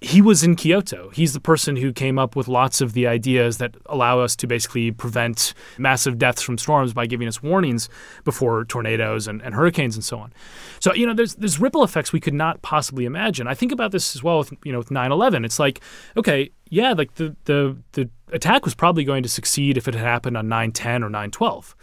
He 0.00 0.22
was 0.22 0.44
in 0.44 0.54
Kyoto. 0.54 1.10
He's 1.10 1.32
the 1.32 1.40
person 1.40 1.76
who 1.76 1.92
came 1.92 2.18
up 2.18 2.36
with 2.36 2.46
lots 2.46 2.80
of 2.80 2.92
the 2.92 3.08
ideas 3.08 3.58
that 3.58 3.74
allow 3.86 4.20
us 4.20 4.36
to 4.36 4.46
basically 4.46 4.92
prevent 4.92 5.54
massive 5.76 6.18
deaths 6.18 6.40
from 6.40 6.56
storms 6.56 6.92
by 6.92 7.06
giving 7.06 7.26
us 7.26 7.42
warnings 7.42 7.88
before 8.22 8.64
tornadoes 8.64 9.26
and, 9.26 9.42
and 9.42 9.56
hurricanes 9.56 9.96
and 9.96 10.04
so 10.04 10.18
on. 10.20 10.32
So, 10.78 10.94
you 10.94 11.04
know, 11.04 11.14
there's 11.14 11.34
there's 11.34 11.58
ripple 11.58 11.82
effects 11.82 12.12
we 12.12 12.20
could 12.20 12.34
not 12.34 12.62
possibly 12.62 13.06
imagine. 13.06 13.48
I 13.48 13.54
think 13.54 13.72
about 13.72 13.90
this 13.90 14.14
as 14.14 14.22
well 14.22 14.38
with 14.38 14.52
you 14.64 14.70
know 14.70 14.78
with 14.78 14.90
9/11. 14.90 15.44
It's 15.44 15.58
like, 15.58 15.80
okay, 16.16 16.50
yeah, 16.70 16.92
like 16.92 17.14
the 17.14 17.34
the 17.44 17.76
the 17.92 18.08
attack 18.32 18.64
was 18.64 18.76
probably 18.76 19.02
going 19.02 19.24
to 19.24 19.28
succeed 19.28 19.76
if 19.76 19.88
it 19.88 19.94
had 19.94 20.04
happened 20.04 20.36
on 20.36 20.46
9/10 20.46 21.02
or 21.02 21.10
9/12. 21.10 21.74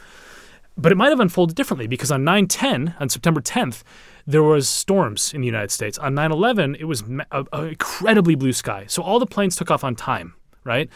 But 0.78 0.92
it 0.92 0.96
might 0.96 1.10
have 1.10 1.20
unfolded 1.20 1.56
differently 1.56 1.88
because 1.88 2.12
on 2.12 2.24
9/10, 2.24 2.96
on 3.00 3.10
September 3.10 3.42
10th, 3.42 3.84
there 4.28 4.44
was 4.44 4.68
storms 4.68 5.34
in 5.34 5.42
the 5.42 5.48
United 5.48 5.72
States. 5.72 5.98
On 5.98 6.14
9/11, 6.14 6.76
it 6.80 6.86
was 6.86 7.02
an 7.02 7.24
incredibly 7.54 8.36
blue 8.36 8.54
sky, 8.54 8.86
so 8.88 9.02
all 9.02 9.20
the 9.20 9.26
planes 9.26 9.56
took 9.56 9.72
off 9.72 9.84
on 9.84 9.96
time. 9.96 10.34
Right. 10.64 10.90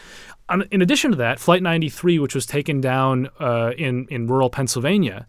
In 0.72 0.82
addition 0.82 1.12
to 1.12 1.16
that, 1.18 1.38
Flight 1.38 1.62
93, 1.62 2.18
which 2.18 2.34
was 2.34 2.44
taken 2.44 2.80
down 2.80 3.28
uh, 3.38 3.70
in 3.78 4.06
in 4.10 4.26
rural 4.26 4.50
Pennsylvania, 4.50 5.26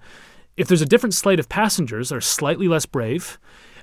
if 0.57 0.67
there's 0.67 0.81
a 0.81 0.85
different 0.85 1.13
slate 1.13 1.39
of 1.39 1.47
passengers 1.47 2.09
that 2.09 2.15
are 2.15 2.21
slightly 2.21 2.67
less 2.67 2.87
brave, 2.87 3.37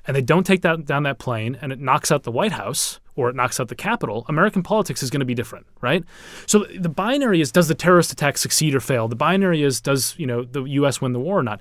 and 0.07 0.15
they 0.15 0.21
don't 0.21 0.45
take 0.45 0.61
that, 0.61 0.85
down 0.85 1.03
that 1.03 1.19
plane, 1.19 1.57
and 1.61 1.71
it 1.71 1.79
knocks 1.79 2.11
out 2.11 2.23
the 2.23 2.31
White 2.31 2.53
House 2.53 2.99
or 3.15 3.29
it 3.29 3.35
knocks 3.35 3.59
out 3.59 3.67
the 3.67 3.75
Capitol, 3.75 4.25
American 4.29 4.63
politics 4.63 5.03
is 5.03 5.09
going 5.09 5.19
to 5.19 5.25
be 5.25 5.35
different, 5.35 5.65
right? 5.81 6.05
So 6.45 6.65
the 6.79 6.87
binary 6.87 7.41
is 7.41 7.51
does 7.51 7.67
the 7.67 7.75
terrorist 7.75 8.13
attack 8.13 8.37
succeed 8.37 8.73
or 8.73 8.79
fail? 8.79 9.09
The 9.09 9.15
binary 9.15 9.61
is 9.61 9.81
does 9.81 10.15
you 10.17 10.25
know 10.25 10.43
the 10.43 10.63
U.S. 10.63 11.01
win 11.01 11.11
the 11.11 11.19
war 11.19 11.39
or 11.39 11.43
not? 11.43 11.59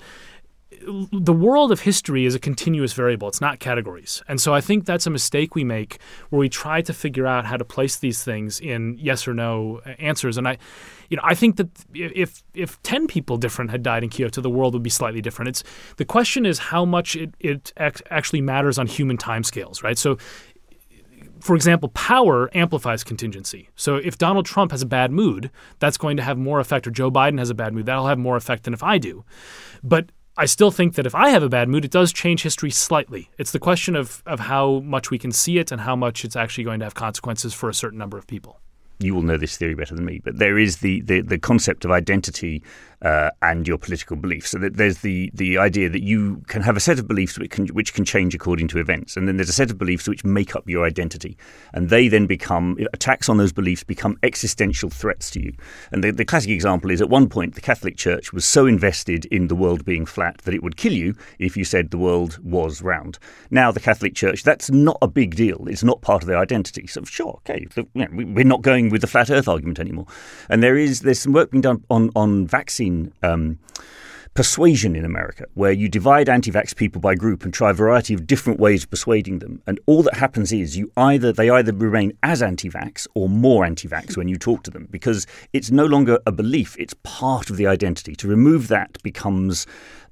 The 1.13 1.33
world 1.33 1.71
of 1.71 1.81
history 1.81 2.25
is 2.25 2.35
a 2.35 2.39
continuous 2.39 2.93
variable. 2.93 3.29
It's 3.29 3.41
not 3.41 3.59
categories. 3.59 4.23
And 4.29 4.41
so 4.41 4.55
I 4.55 4.61
think 4.61 4.87
that's 4.87 5.07
a 5.07 5.11
mistake 5.11 5.55
we 5.55 5.65
make 5.65 5.99
where 6.31 6.41
we 6.41 6.49
try 6.49 6.81
to 6.83 6.93
figure 6.93 7.27
out 7.27 7.45
how 7.45 7.57
to 7.57 7.65
place 7.65 7.97
these 7.97 8.25
things 8.25 8.61
in 8.61 8.97
yes 8.99 9.29
or 9.29 9.35
no 9.35 9.81
uh, 9.85 9.91
answers. 9.99 10.39
And 10.39 10.49
I 10.49 10.59
you 11.09 11.17
know, 11.17 11.23
I 11.25 11.35
think 11.35 11.57
that 11.57 11.69
if 11.95 12.43
if 12.55 12.81
10 12.83 13.07
people 13.07 13.37
different 13.37 13.71
had 13.71 13.83
died 13.83 14.03
in 14.03 14.11
Kyoto, 14.11 14.41
the 14.41 14.51
world 14.51 14.75
would 14.75 14.83
be 14.83 14.91
slightly 14.91 15.21
different. 15.21 15.49
It's 15.49 15.65
the 15.97 16.05
question 16.05 16.45
is 16.45 16.59
how 16.59 16.85
much 16.85 17.17
it, 17.17 17.35
it 17.41 17.73
actually 17.77 18.41
matters 18.43 18.79
on 18.79 18.87
human 18.87 19.17
timescales, 19.17 19.83
right? 19.83 19.99
So 19.99 20.19
for 21.41 21.55
example, 21.55 21.89
power 21.91 22.51
amplifies 22.53 23.05
contingency. 23.05 23.69
So 23.77 23.97
if 23.97 24.19
Donald 24.19 24.45
Trump 24.45 24.73
has 24.73 24.83
a 24.83 24.87
bad 24.87 25.13
mood, 25.13 25.51
that's 25.79 25.97
going 25.97 26.17
to 26.17 26.23
have 26.23 26.37
more 26.37 26.59
effect, 26.59 26.87
or 26.87 26.91
Joe 26.91 27.11
Biden 27.11 27.39
has 27.39 27.49
a 27.49 27.55
bad 27.55 27.73
mood, 27.73 27.87
that'll 27.87 28.09
have 28.09 28.19
more 28.19 28.37
effect 28.37 28.65
than 28.65 28.75
if 28.75 28.83
I 28.83 28.99
do. 28.99 29.25
But 29.83 30.11
I 30.39 30.47
still 30.47 30.71
think 30.71 30.95
that 30.95 31.05
if 31.05 31.17
I 31.17 31.31
have 31.31 31.43
a 31.43 31.49
bad 31.49 31.69
mood, 31.69 31.85
it 31.85 31.91
does 31.91 32.13
change 32.13 32.45
history 32.45 32.71
slightly. 32.71 33.29
It's 33.39 33.51
the 33.51 33.59
question 33.59 33.97
of, 33.97 34.23
of 34.25 34.39
how 34.39 34.79
much 34.81 35.11
we 35.11 35.19
can 35.19 35.33
see 35.33 35.59
it 35.59 35.73
and 35.73 35.81
how 35.81 35.97
much 35.97 36.25
it's 36.25 36.37
actually 36.37 36.63
going 36.63 36.79
to 36.79 36.87
have 36.87 36.95
consequences 36.95 37.53
for 37.53 37.69
a 37.69 37.75
certain 37.75 37.99
number 37.99 38.17
of 38.17 38.27
people 38.29 38.61
you 39.01 39.15
will 39.15 39.23
know 39.23 39.37
this 39.37 39.57
theory 39.57 39.75
better 39.75 39.95
than 39.95 40.05
me, 40.05 40.21
but 40.25 40.39
there 40.39 40.59
is 40.59 40.79
the, 40.79 41.01
the, 41.03 41.21
the 41.21 41.39
concept 41.39 41.85
of 41.85 41.91
identity 41.91 42.63
uh, 43.03 43.31
and 43.43 43.67
your 43.69 43.79
political 43.79 44.17
beliefs. 44.17 44.51
So 44.51 44.59
that 44.59 44.77
there's 44.77 44.99
the, 44.99 45.31
the 45.35 45.59
idea 45.59 45.89
that 45.89 46.03
you 46.03 46.43
can 46.49 46.63
have 46.63 46.77
a 46.77 46.81
set 46.81 46.99
of 46.99 47.07
beliefs 47.07 47.39
which 47.39 47.51
can, 47.51 47.67
which 47.69 47.95
can 47.95 48.05
change 48.05 48.35
according 48.35 48.69
to 48.69 48.79
events, 48.79 49.17
and 49.17 49.29
then 49.29 49.37
there's 49.37 49.49
a 49.49 49.53
set 49.55 49.71
of 49.71 49.79
beliefs 49.79 50.09
which 50.09 50.25
make 50.25 50.57
up 50.57 50.69
your 50.69 50.85
identity, 50.85 51.37
and 51.73 51.91
they 51.91 52.09
then 52.09 52.27
become 52.27 52.77
attacks 52.93 53.29
on 53.29 53.37
those 53.37 53.53
beliefs 53.53 53.85
become 53.85 54.19
existential 54.23 54.91
threats 54.91 55.31
to 55.31 55.41
you. 55.41 55.53
And 55.93 56.03
the, 56.03 56.11
the 56.11 56.25
classic 56.25 56.51
example 56.51 56.91
is 56.91 57.01
at 57.01 57.09
one 57.09 57.29
point 57.29 57.55
the 57.55 57.61
Catholic 57.61 57.97
Church 57.97 58.33
was 58.33 58.45
so 58.45 58.67
invested 58.67 59.25
in 59.27 59.49
the 59.49 59.55
world 59.55 59.85
being 59.85 60.07
flat 60.07 60.39
that 60.39 60.55
it 60.55 60.63
would 60.63 60.77
kill 60.77 60.93
you 60.93 61.15
if 61.39 61.57
you 61.57 61.65
said 61.65 61.91
the 61.91 61.99
world 61.99 62.39
was 62.43 62.83
round. 62.83 63.19
Now 63.51 63.71
the 63.71 63.81
Catholic 63.81 64.15
Church, 64.15 64.43
that's 64.43 64.71
not 64.71 64.99
a 65.03 65.09
big 65.09 65.37
deal. 65.37 65.67
It's 65.69 65.85
not 65.85 66.03
part 66.03 66.23
of 66.23 66.29
their 66.29 66.39
identity. 66.39 66.87
So 66.87 67.05
sure, 67.05 67.41
okay, 67.47 67.67
you 67.77 67.87
know, 67.95 68.07
we're 68.11 68.45
not 68.45 68.63
going 68.63 68.91
with 68.91 69.01
the 69.01 69.07
flat 69.07 69.31
Earth 69.31 69.49
argument 69.49 69.79
anymore. 69.79 70.07
And 70.49 70.63
there 70.63 70.77
is 70.77 71.01
there's 71.01 71.21
some 71.21 71.33
work 71.33 71.51
being 71.51 71.63
done 71.63 71.85
on 71.91 72.11
on 72.15 72.47
Um, 73.23 73.59
persuasion 74.39 74.95
in 74.95 75.05
America, 75.05 75.45
where 75.55 75.73
you 75.73 75.89
divide 75.89 76.29
anti 76.29 76.53
vax 76.53 76.73
people 76.77 77.01
by 77.01 77.13
group 77.17 77.43
and 77.43 77.53
try 77.53 77.71
a 77.71 77.75
variety 77.75 78.15
of 78.15 78.25
different 78.25 78.61
ways 78.61 78.85
of 78.85 78.91
persuading 78.91 79.41
them. 79.41 79.61
And 79.67 79.81
all 79.87 80.05
that 80.05 80.15
happens 80.15 80.53
is 80.53 80.77
you 80.77 80.93
either 80.97 81.33
they 81.33 81.51
either 81.51 81.73
remain 81.73 82.13
as 82.23 82.41
anti 82.41 82.71
vax 82.71 83.09
or 83.17 83.29
more 83.29 83.65
anti 83.65 83.89
vax 83.89 84.17
when 84.17 84.29
you 84.29 84.37
talk 84.37 84.63
to 84.63 84.71
them, 84.71 84.87
because 84.93 85.27
it's 85.53 85.73
no 85.73 85.87
longer 85.87 86.21
a 86.25 86.31
belief, 86.31 86.77
it's 86.79 86.95
part 87.03 87.51
of 87.51 87.57
the 87.57 87.67
identity. 87.67 88.15
To 88.15 88.29
remove 88.29 88.69
that 88.69 89.03
becomes 89.03 89.67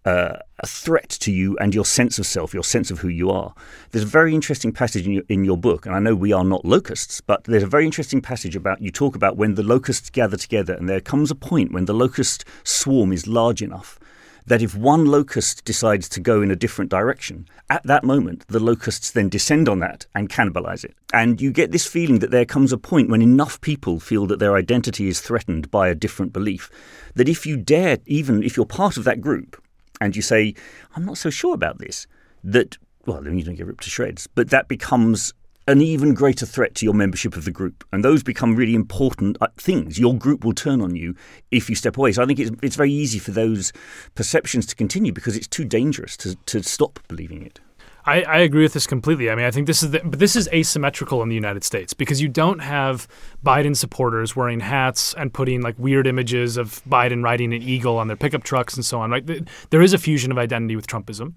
uh, 0.06 0.38
a 0.60 0.66
threat 0.66 1.10
to 1.10 1.32
you 1.32 1.58
and 1.58 1.74
your 1.74 1.84
sense 1.84 2.18
of 2.18 2.26
self, 2.26 2.54
your 2.54 2.62
sense 2.62 2.90
of 2.90 3.00
who 3.00 3.08
you 3.08 3.30
are. 3.30 3.52
There's 3.90 4.04
a 4.04 4.08
very 4.08 4.34
interesting 4.34 4.72
passage 4.72 5.04
in 5.04 5.12
your, 5.12 5.24
in 5.28 5.44
your 5.44 5.56
book, 5.58 5.84
and 5.84 5.94
I 5.94 5.98
know 5.98 6.14
we 6.14 6.32
are 6.32 6.44
not 6.44 6.64
locusts, 6.64 7.20
but 7.20 7.44
there's 7.44 7.64
a 7.64 7.68
very 7.68 7.84
interesting 7.84 8.22
passage 8.22 8.56
about 8.56 8.80
you 8.80 8.90
talk 8.90 9.16
about 9.16 9.36
when 9.36 9.56
the 9.56 9.64
locusts 9.64 10.08
gather 10.08 10.36
together, 10.36 10.74
and 10.74 10.88
there 10.88 11.00
comes 11.00 11.30
a 11.30 11.34
point 11.34 11.72
when 11.72 11.86
the 11.86 11.92
locust 11.92 12.44
swarm 12.62 13.12
is 13.12 13.26
large 13.26 13.62
enough 13.62 13.98
that 14.46 14.62
if 14.62 14.76
one 14.76 15.06
locust 15.06 15.64
decides 15.64 16.08
to 16.08 16.20
go 16.20 16.40
in 16.40 16.52
a 16.52 16.56
different 16.56 16.88
direction, 16.88 17.48
at 17.68 17.82
that 17.82 18.04
moment, 18.04 18.46
the 18.46 18.60
locusts 18.60 19.10
then 19.10 19.28
descend 19.28 19.68
on 19.68 19.80
that 19.80 20.06
and 20.14 20.28
cannibalize 20.28 20.84
it. 20.84 20.94
And 21.12 21.40
you 21.40 21.50
get 21.50 21.72
this 21.72 21.86
feeling 21.86 22.20
that 22.20 22.30
there 22.30 22.44
comes 22.44 22.72
a 22.72 22.78
point 22.78 23.10
when 23.10 23.22
enough 23.22 23.60
people 23.60 23.98
feel 23.98 24.24
that 24.26 24.38
their 24.38 24.54
identity 24.54 25.08
is 25.08 25.20
threatened 25.20 25.68
by 25.70 25.88
a 25.88 25.96
different 25.96 26.32
belief, 26.32 26.70
that 27.16 27.28
if 27.28 27.44
you 27.44 27.56
dare, 27.56 27.98
even 28.06 28.44
if 28.44 28.56
you're 28.56 28.66
part 28.66 28.96
of 28.96 29.02
that 29.02 29.20
group, 29.20 29.60
and 30.00 30.14
you 30.14 30.22
say, 30.22 30.54
I'm 30.94 31.04
not 31.04 31.18
so 31.18 31.30
sure 31.30 31.54
about 31.54 31.78
this, 31.78 32.06
that, 32.44 32.78
well, 33.06 33.22
then 33.22 33.38
you 33.38 33.44
don't 33.44 33.54
get 33.54 33.66
ripped 33.66 33.84
to 33.84 33.90
shreds. 33.90 34.26
But 34.26 34.50
that 34.50 34.68
becomes 34.68 35.32
an 35.68 35.80
even 35.80 36.14
greater 36.14 36.46
threat 36.46 36.74
to 36.76 36.84
your 36.84 36.94
membership 36.94 37.36
of 37.36 37.44
the 37.44 37.50
group. 37.50 37.84
And 37.92 38.04
those 38.04 38.22
become 38.22 38.54
really 38.54 38.74
important 38.74 39.36
uh, 39.40 39.48
things. 39.56 39.98
Your 39.98 40.14
group 40.14 40.44
will 40.44 40.52
turn 40.52 40.80
on 40.80 40.94
you 40.94 41.14
if 41.50 41.68
you 41.68 41.74
step 41.74 41.96
away. 41.96 42.12
So 42.12 42.22
I 42.22 42.26
think 42.26 42.38
it's, 42.38 42.50
it's 42.62 42.76
very 42.76 42.92
easy 42.92 43.18
for 43.18 43.32
those 43.32 43.72
perceptions 44.14 44.66
to 44.66 44.76
continue 44.76 45.12
because 45.12 45.36
it's 45.36 45.48
too 45.48 45.64
dangerous 45.64 46.16
to, 46.18 46.36
to 46.46 46.62
stop 46.62 47.00
believing 47.08 47.42
it. 47.42 47.60
I, 48.06 48.22
I, 48.22 48.38
agree 48.38 48.62
with 48.62 48.72
this 48.72 48.86
completely. 48.86 49.30
I 49.30 49.34
mean, 49.34 49.44
I 49.44 49.50
think 49.50 49.66
this 49.66 49.82
is 49.82 49.90
the, 49.90 50.00
but 50.04 50.20
this 50.20 50.36
is 50.36 50.48
asymmetrical 50.52 51.22
in 51.22 51.28
the 51.28 51.34
United 51.34 51.64
States 51.64 51.92
because 51.92 52.22
you 52.22 52.28
don't 52.28 52.60
have 52.60 53.08
Biden 53.44 53.76
supporters 53.76 54.36
wearing 54.36 54.60
hats 54.60 55.12
and 55.14 55.34
putting 55.34 55.60
like 55.60 55.76
weird 55.76 56.06
images 56.06 56.56
of 56.56 56.82
Biden 56.84 57.24
riding 57.24 57.52
an 57.52 57.62
eagle 57.62 57.98
on 57.98 58.06
their 58.06 58.16
pickup 58.16 58.44
trucks 58.44 58.74
and 58.74 58.84
so 58.84 59.00
on. 59.00 59.10
Right? 59.10 59.48
There 59.70 59.82
is 59.82 59.92
a 59.92 59.98
fusion 59.98 60.30
of 60.30 60.38
identity 60.38 60.76
with 60.76 60.86
Trumpism, 60.86 61.36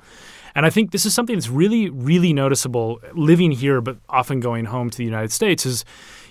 and 0.53 0.65
I 0.65 0.69
think 0.69 0.91
this 0.91 1.05
is 1.05 1.13
something 1.13 1.35
that's 1.35 1.49
really, 1.49 1.89
really 1.89 2.33
noticeable 2.33 3.01
living 3.13 3.51
here, 3.51 3.81
but 3.81 3.97
often 4.07 4.39
going 4.39 4.65
home 4.65 4.89
to 4.91 4.97
the 4.97 5.05
United 5.05 5.31
States. 5.31 5.65
Is 5.65 5.85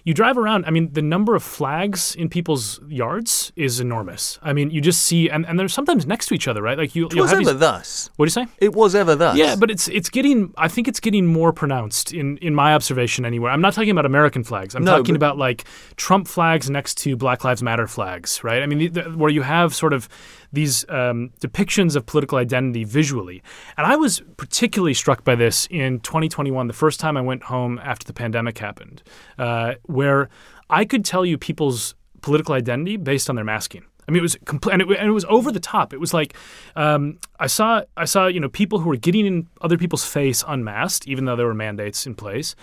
you 0.09 0.15
drive 0.15 0.39
around, 0.39 0.65
I 0.65 0.71
mean, 0.71 0.91
the 0.95 1.03
number 1.03 1.35
of 1.35 1.43
flags 1.43 2.15
in 2.15 2.31
people's 2.31 2.81
yards 2.89 3.53
is 3.57 3.79
enormous. 3.79 4.39
I 4.41 4.55
mean, 4.55 4.71
you 4.71 4.81
just 4.81 5.03
see, 5.03 5.29
and, 5.29 5.45
and 5.45 5.61
they're 5.61 5.69
sometimes 5.69 6.07
next 6.07 6.29
to 6.29 6.35
each 6.35 6.49
other, 6.49 6.63
right? 6.63 6.79
Like 6.79 6.97
you. 6.97 7.09
It 7.09 7.21
was 7.21 7.31
ever 7.31 7.45
these, 7.45 7.59
thus. 7.59 8.09
What 8.17 8.25
do 8.25 8.29
you 8.29 8.47
say? 8.47 8.51
It 8.57 8.75
was 8.75 8.95
ever 8.95 9.15
thus. 9.15 9.37
Yeah, 9.37 9.55
but 9.55 9.71
it's 9.71 9.87
it's 9.89 10.09
getting. 10.09 10.55
I 10.57 10.67
think 10.67 10.89
it's 10.89 10.99
getting 10.99 11.27
more 11.27 11.53
pronounced 11.53 12.15
in 12.15 12.39
in 12.39 12.55
my 12.55 12.75
observation 12.75 13.27
anywhere. 13.27 13.53
I'm 13.53 13.61
not 13.61 13.75
talking 13.75 13.91
about 13.91 14.07
American 14.07 14.45
flags. 14.45 14.75
I'm 14.75 14.83
no, 14.83 14.97
talking 14.97 15.15
about 15.15 15.37
like 15.37 15.65
Trump 15.97 16.27
flags 16.27 16.71
next 16.71 16.97
to 16.99 17.15
Black 17.15 17.45
Lives 17.45 17.63
Matter 17.63 17.87
flags, 17.87 18.43
right? 18.43 18.63
I 18.63 18.67
mean, 18.67 18.79
the, 18.79 18.89
the, 18.89 19.03
where 19.11 19.31
you 19.31 19.43
have 19.43 19.75
sort 19.75 19.93
of 19.93 20.09
these 20.53 20.85
um, 20.89 21.31
depictions 21.41 21.97
of 21.97 22.07
political 22.07 22.39
identity 22.39 22.85
visually. 22.85 23.43
And 23.77 23.87
I 23.87 23.97
was 23.97 24.23
particularly 24.37 24.95
struck 24.95 25.25
by 25.25 25.35
this 25.35 25.67
in 25.71 26.01
2021, 26.01 26.67
the 26.67 26.73
first 26.73 27.01
time 27.01 27.17
I 27.17 27.21
went 27.21 27.45
home 27.45 27.79
after 27.83 28.07
the 28.07 28.13
pandemic 28.13 28.59
happened, 28.59 29.03
uh, 29.39 29.75
where 29.85 30.29
I 30.71 30.85
could 30.85 31.05
tell 31.05 31.25
you 31.25 31.39
people's 31.39 31.95
political 32.23 32.55
identity 32.55 32.97
based 32.97 33.29
on 33.29 33.37
their 33.37 33.45
masking. 33.45 33.85
I 34.07 34.11
mean, 34.11 34.21
it 34.21 34.23
was 34.23 34.39
complete, 34.47 34.73
and, 34.73 34.83
and, 34.83 35.09
it, 35.09 35.13
was 35.13 35.27
over 35.27 35.53
the 35.53 35.61
top. 35.61 35.93
It 35.93 36.01
was 36.01 36.15
like 36.15 36.35
um, 36.77 37.19
I 37.39 37.47
saw, 37.47 37.83
I 37.97 38.07
saw, 38.07 38.27
you 38.27 38.41
know, 38.41 38.49
people 38.49 38.79
who 38.79 38.89
were 38.89 38.97
getting 38.97 39.27
in 39.27 39.49
other 39.61 39.77
people's 39.77 40.05
face 40.05 40.43
unmasked, 40.49 41.07
even 41.07 41.27
though 41.27 41.37
there 41.37 41.47
were 41.47 41.55
mandates 41.55 42.07
in 42.07 42.15
place. 42.15 42.57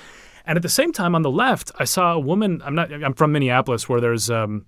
And 0.48 0.58
at 0.58 0.64
the 0.64 0.70
same 0.70 0.92
time, 0.92 1.14
on 1.14 1.22
the 1.22 1.30
left, 1.30 1.72
I 1.78 1.86
saw 1.86 2.14
a 2.14 2.20
woman. 2.20 2.62
I'm 2.66 2.74
not. 2.74 2.92
I'm 2.92 3.14
from 3.14 3.32
Minneapolis, 3.32 3.88
where 3.88 4.02
there's 4.02 4.30
um, 4.30 4.66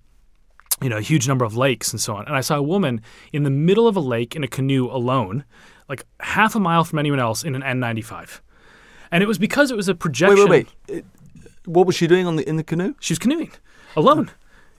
you 0.80 0.88
know, 0.88 0.98
a 0.98 1.02
huge 1.02 1.28
number 1.28 1.44
of 1.44 1.56
lakes 1.56 1.92
and 1.92 2.00
so 2.00 2.14
on. 2.14 2.26
And 2.26 2.36
I 2.36 2.40
saw 2.40 2.56
a 2.56 2.62
woman 2.62 3.00
in 3.32 3.42
the 3.42 3.50
middle 3.50 3.88
of 3.88 3.96
a 3.96 4.00
lake 4.00 4.36
in 4.36 4.44
a 4.44 4.48
canoe 4.48 4.86
alone, 4.86 5.44
like 5.88 6.04
half 6.20 6.54
a 6.54 6.60
mile 6.60 6.84
from 6.84 6.98
anyone 6.98 7.20
else 7.20 7.42
in 7.42 7.54
an 7.54 7.62
N95. 7.62 8.40
And 9.10 9.22
it 9.22 9.26
was 9.26 9.38
because 9.38 9.70
it 9.70 9.76
was 9.76 9.88
a 9.88 9.94
projection. 9.94 10.48
Wait, 10.48 10.50
wait, 10.50 10.68
wait. 10.88 11.04
Uh, 11.04 11.08
what 11.64 11.86
was 11.86 11.96
she 11.96 12.06
doing 12.06 12.26
on 12.26 12.36
the 12.36 12.48
in 12.48 12.56
the 12.56 12.64
canoe? 12.64 12.94
She 13.00 13.12
was 13.12 13.18
canoeing 13.18 13.52
alone. 13.96 14.30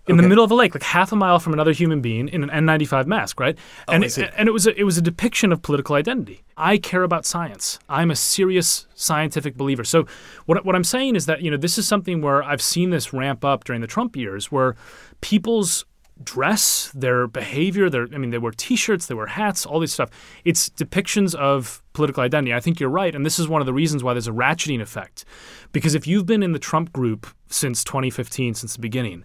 In 0.08 0.16
okay. 0.16 0.24
the 0.24 0.30
middle 0.30 0.44
of 0.44 0.50
a 0.50 0.56
lake, 0.56 0.74
like 0.74 0.82
half 0.82 1.12
a 1.12 1.16
mile 1.16 1.38
from 1.38 1.54
another 1.54 1.72
human 1.72 2.02
being 2.02 2.30
in 2.30 2.44
an 2.44 2.50
N95 2.50 3.06
mask, 3.06 3.40
right? 3.40 3.56
Oh, 3.88 3.94
and 3.94 4.04
it, 4.04 4.18
and 4.18 4.50
it 4.50 4.52
was 4.52 4.66
a, 4.66 4.76
it 4.76 4.84
was 4.84 4.98
a 4.98 5.04
depiction 5.04 5.52
of 5.52 5.62
political 5.62 5.94
identity. 5.94 6.42
I 6.58 6.80
care 6.80 7.04
about 7.04 7.28
science. 7.28 7.78
I'm 7.88 8.10
a 8.10 8.16
serious 8.16 8.88
scientific 8.96 9.56
believer. 9.56 9.84
So 9.84 10.08
what 10.48 10.66
what 10.66 10.76
I'm 10.76 10.84
saying 10.84 11.16
is 11.16 11.28
that 11.28 11.44
you 11.44 11.52
know 11.52 11.58
this 11.58 11.78
is 11.78 11.88
something 11.88 12.22
where 12.22 12.42
I've 12.42 12.62
seen 12.62 12.90
this 12.90 13.14
ramp 13.14 13.46
up 13.46 13.66
during 13.66 13.82
the 13.82 13.88
Trump 13.88 14.16
years, 14.16 14.52
where 14.52 14.76
people's 15.22 15.86
dress, 16.24 16.92
their 16.94 17.28
behavior, 17.28 17.90
their 17.90 18.08
I 18.14 18.18
mean, 18.18 18.30
they 18.30 18.38
wear 18.38 18.52
T-shirts, 18.52 19.06
they 19.06 19.16
wear 19.16 19.28
hats, 19.28 19.66
all 19.66 19.80
this 19.80 19.94
stuff. 19.94 20.10
It's 20.44 20.70
depictions 20.70 21.34
of 21.36 21.82
political 21.94 22.24
identity. 22.24 22.54
I 22.54 22.60
think 22.60 22.80
you're 22.80 22.90
right, 22.90 23.16
and 23.16 23.26
this 23.26 23.40
is 23.40 23.48
one 23.48 23.62
of 23.62 23.66
the 23.66 23.74
reasons 23.74 24.04
why 24.04 24.14
there's 24.14 24.28
a 24.28 24.32
ratcheting 24.32 24.82
effect, 24.82 25.26
because 25.72 25.96
if 25.96 26.08
you've 26.08 26.26
been 26.26 26.44
in 26.44 26.52
the 26.52 26.60
Trump 26.60 26.92
group 26.92 27.28
since 27.48 27.84
2015, 27.84 28.54
since 28.54 28.74
the 28.74 28.82
beginning, 28.82 29.24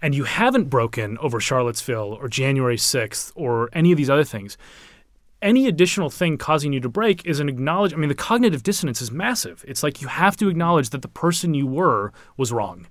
and 0.00 0.14
you 0.14 0.24
haven't 0.24 0.64
broken 0.64 1.18
over 1.18 1.40
Charlottesville 1.40 2.14
or 2.20 2.28
January 2.28 2.76
6th 2.76 3.32
or 3.34 3.68
any 3.72 3.90
of 3.90 3.96
these 3.96 4.10
other 4.10 4.24
things, 4.24 4.56
any 5.42 5.66
additional 5.66 6.10
thing 6.10 6.36
causing 6.36 6.72
you 6.72 6.80
to 6.80 6.88
break 6.88 7.24
is 7.24 7.40
an 7.40 7.48
acknowledge. 7.48 7.92
I 7.92 7.96
mean, 7.96 8.08
the 8.08 8.14
cognitive 8.14 8.62
dissonance 8.62 9.00
is 9.00 9.12
massive. 9.12 9.64
It's 9.68 9.82
like 9.82 10.02
you 10.02 10.08
have 10.08 10.36
to 10.38 10.48
acknowledge 10.48 10.90
that 10.90 11.02
the 11.02 11.08
person 11.08 11.54
you 11.54 11.66
were 11.66 12.12
was 12.36 12.52
wrong. 12.52 12.86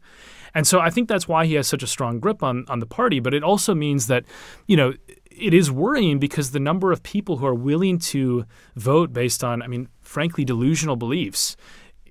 And 0.57 0.65
so 0.65 0.79
I 0.79 0.89
think 0.89 1.07
that's 1.07 1.27
why 1.27 1.45
he 1.45 1.53
has 1.53 1.67
such 1.67 1.83
a 1.83 1.87
strong 1.87 2.19
grip 2.19 2.41
on, 2.41 2.65
on 2.67 2.79
the 2.79 2.87
party. 2.87 3.19
But 3.19 3.35
it 3.35 3.43
also 3.43 3.75
means 3.75 4.07
that, 4.07 4.25
you 4.65 4.75
know, 4.75 4.95
it 5.29 5.53
is 5.53 5.69
worrying 5.69 6.17
because 6.17 6.49
the 6.49 6.59
number 6.59 6.91
of 6.91 7.03
people 7.03 7.37
who 7.37 7.45
are 7.45 7.53
willing 7.53 7.99
to 7.99 8.43
vote 8.75 9.13
based 9.13 9.43
on, 9.43 9.61
I 9.61 9.67
mean, 9.67 9.87
frankly, 10.01 10.43
delusional 10.43 10.95
beliefs 10.95 11.57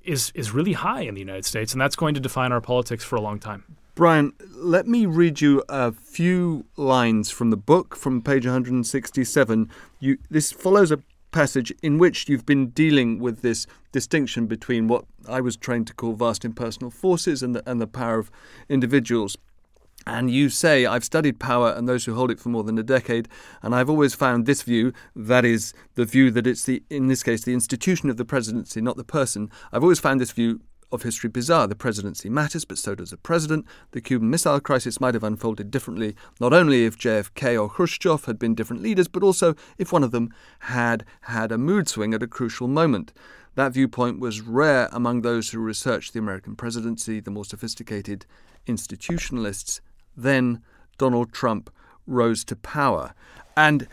is, 0.05 0.31
is 0.37 0.53
really 0.53 0.75
high 0.75 1.01
in 1.01 1.15
the 1.15 1.21
United 1.21 1.45
States. 1.45 1.73
And 1.73 1.81
that's 1.81 1.97
going 1.97 2.15
to 2.15 2.21
define 2.21 2.53
our 2.53 2.61
politics 2.61 3.03
for 3.03 3.17
a 3.17 3.21
long 3.21 3.41
time. 3.41 3.65
Brian, 3.97 4.33
let 4.55 4.87
me 4.87 5.07
read 5.07 5.41
you 5.41 5.65
a 5.69 5.91
few 5.91 6.67
lines 6.77 7.33
from 7.33 7.51
the 7.51 7.57
book 7.57 7.97
from 7.97 8.23
page 8.23 8.47
167. 8.47 9.69
You, 9.99 10.19
this 10.31 10.53
follows 10.53 10.93
a 10.93 11.03
passage 11.31 11.73
in 11.83 11.99
which 11.99 12.29
you've 12.29 12.47
been 12.47 12.69
dealing 12.69 13.19
with 13.19 13.43
this 13.43 13.67
distinction 13.93 14.47
between 14.47 14.89
what 14.89 15.05
I 15.29 15.41
was 15.41 15.57
trained 15.57 15.87
to 15.89 15.95
call 15.95 16.15
vast 16.15 16.45
impersonal 16.45 16.91
forces 16.91 17.43
and 17.43 17.55
the, 17.55 17.71
and 17.71 17.81
the 17.81 17.87
power 17.87 18.19
of 18.19 18.31
individuals. 18.69 19.37
And 20.07 20.31
you 20.31 20.51
say, 20.51 20.87
I've 20.87 21.05
studied 21.05 21.41
power 21.41 21.73
and 21.73 21.89
those 21.89 22.05
who 22.05 22.15
hold 22.15 22.31
it 22.31 22.39
for 22.39 22.49
more 22.49 22.63
than 22.63 22.79
a 22.79 22.83
decade, 22.85 23.29
and 23.61 23.75
I've 23.75 23.91
always 23.91 24.15
found 24.15 24.47
this 24.47 24.63
view, 24.63 24.93
that 25.17 25.45
is 25.45 25.75
the 25.97 26.05
view 26.05 26.31
that 26.31 26.47
it's 26.47 26.65
the, 26.65 26.83
in 26.91 27.09
this 27.09 27.25
case, 27.25 27.43
the 27.43 27.55
institution 27.55 28.09
of 28.09 28.17
the 28.17 28.25
presidency, 28.25 28.81
not 28.81 28.97
the 28.97 29.05
person. 29.05 29.51
I've 29.73 29.83
always 29.83 29.99
found 29.99 30.21
this 30.21 30.31
view 30.31 30.61
of 30.93 31.03
history 31.03 31.29
bizarre. 31.29 31.67
The 31.67 31.75
presidency 31.75 32.29
matters, 32.29 32.65
but 32.65 32.79
so 32.79 32.95
does 32.95 33.11
the 33.11 33.17
president. 33.17 33.67
The 33.91 34.01
Cuban 34.01 34.31
Missile 34.31 34.61
Crisis 34.61 35.01
might 35.01 35.15
have 35.15 35.25
unfolded 35.25 35.71
differently, 35.71 36.15
not 36.41 36.53
only 36.53 36.85
if 36.85 36.99
JFK 36.99 37.61
or 37.61 37.69
Khrushchev 37.69 38.25
had 38.27 38.39
been 38.39 38.55
different 38.55 38.83
leaders, 38.83 39.09
but 39.09 39.23
also 39.23 39.55
if 39.79 39.93
one 39.93 40.05
of 40.05 40.13
them 40.13 40.33
had 40.61 41.05
had 41.23 41.53
a 41.53 41.59
mood 41.59 41.89
swing 41.89 42.15
at 42.15 42.23
a 42.23 42.29
crucial 42.29 42.69
moment. 42.69 43.13
That 43.57 43.73
viewpoint 43.73 44.21
was 44.21 44.43
rare 44.43 44.89
among 44.93 45.23
those 45.23 45.51
who 45.51 45.59
researched 45.59 46.13
the 46.13 46.19
American 46.19 46.57
presidency, 46.57 47.21
the 47.21 47.31
more 47.31 47.45
sophisticated 47.45 48.27
institutionalists. 48.67 49.81
Then 50.17 50.63
Donald 50.99 51.33
Trump 51.33 51.71
rose 52.07 52.45
to 52.45 52.57
power. 52.57 53.15
And 53.57 53.89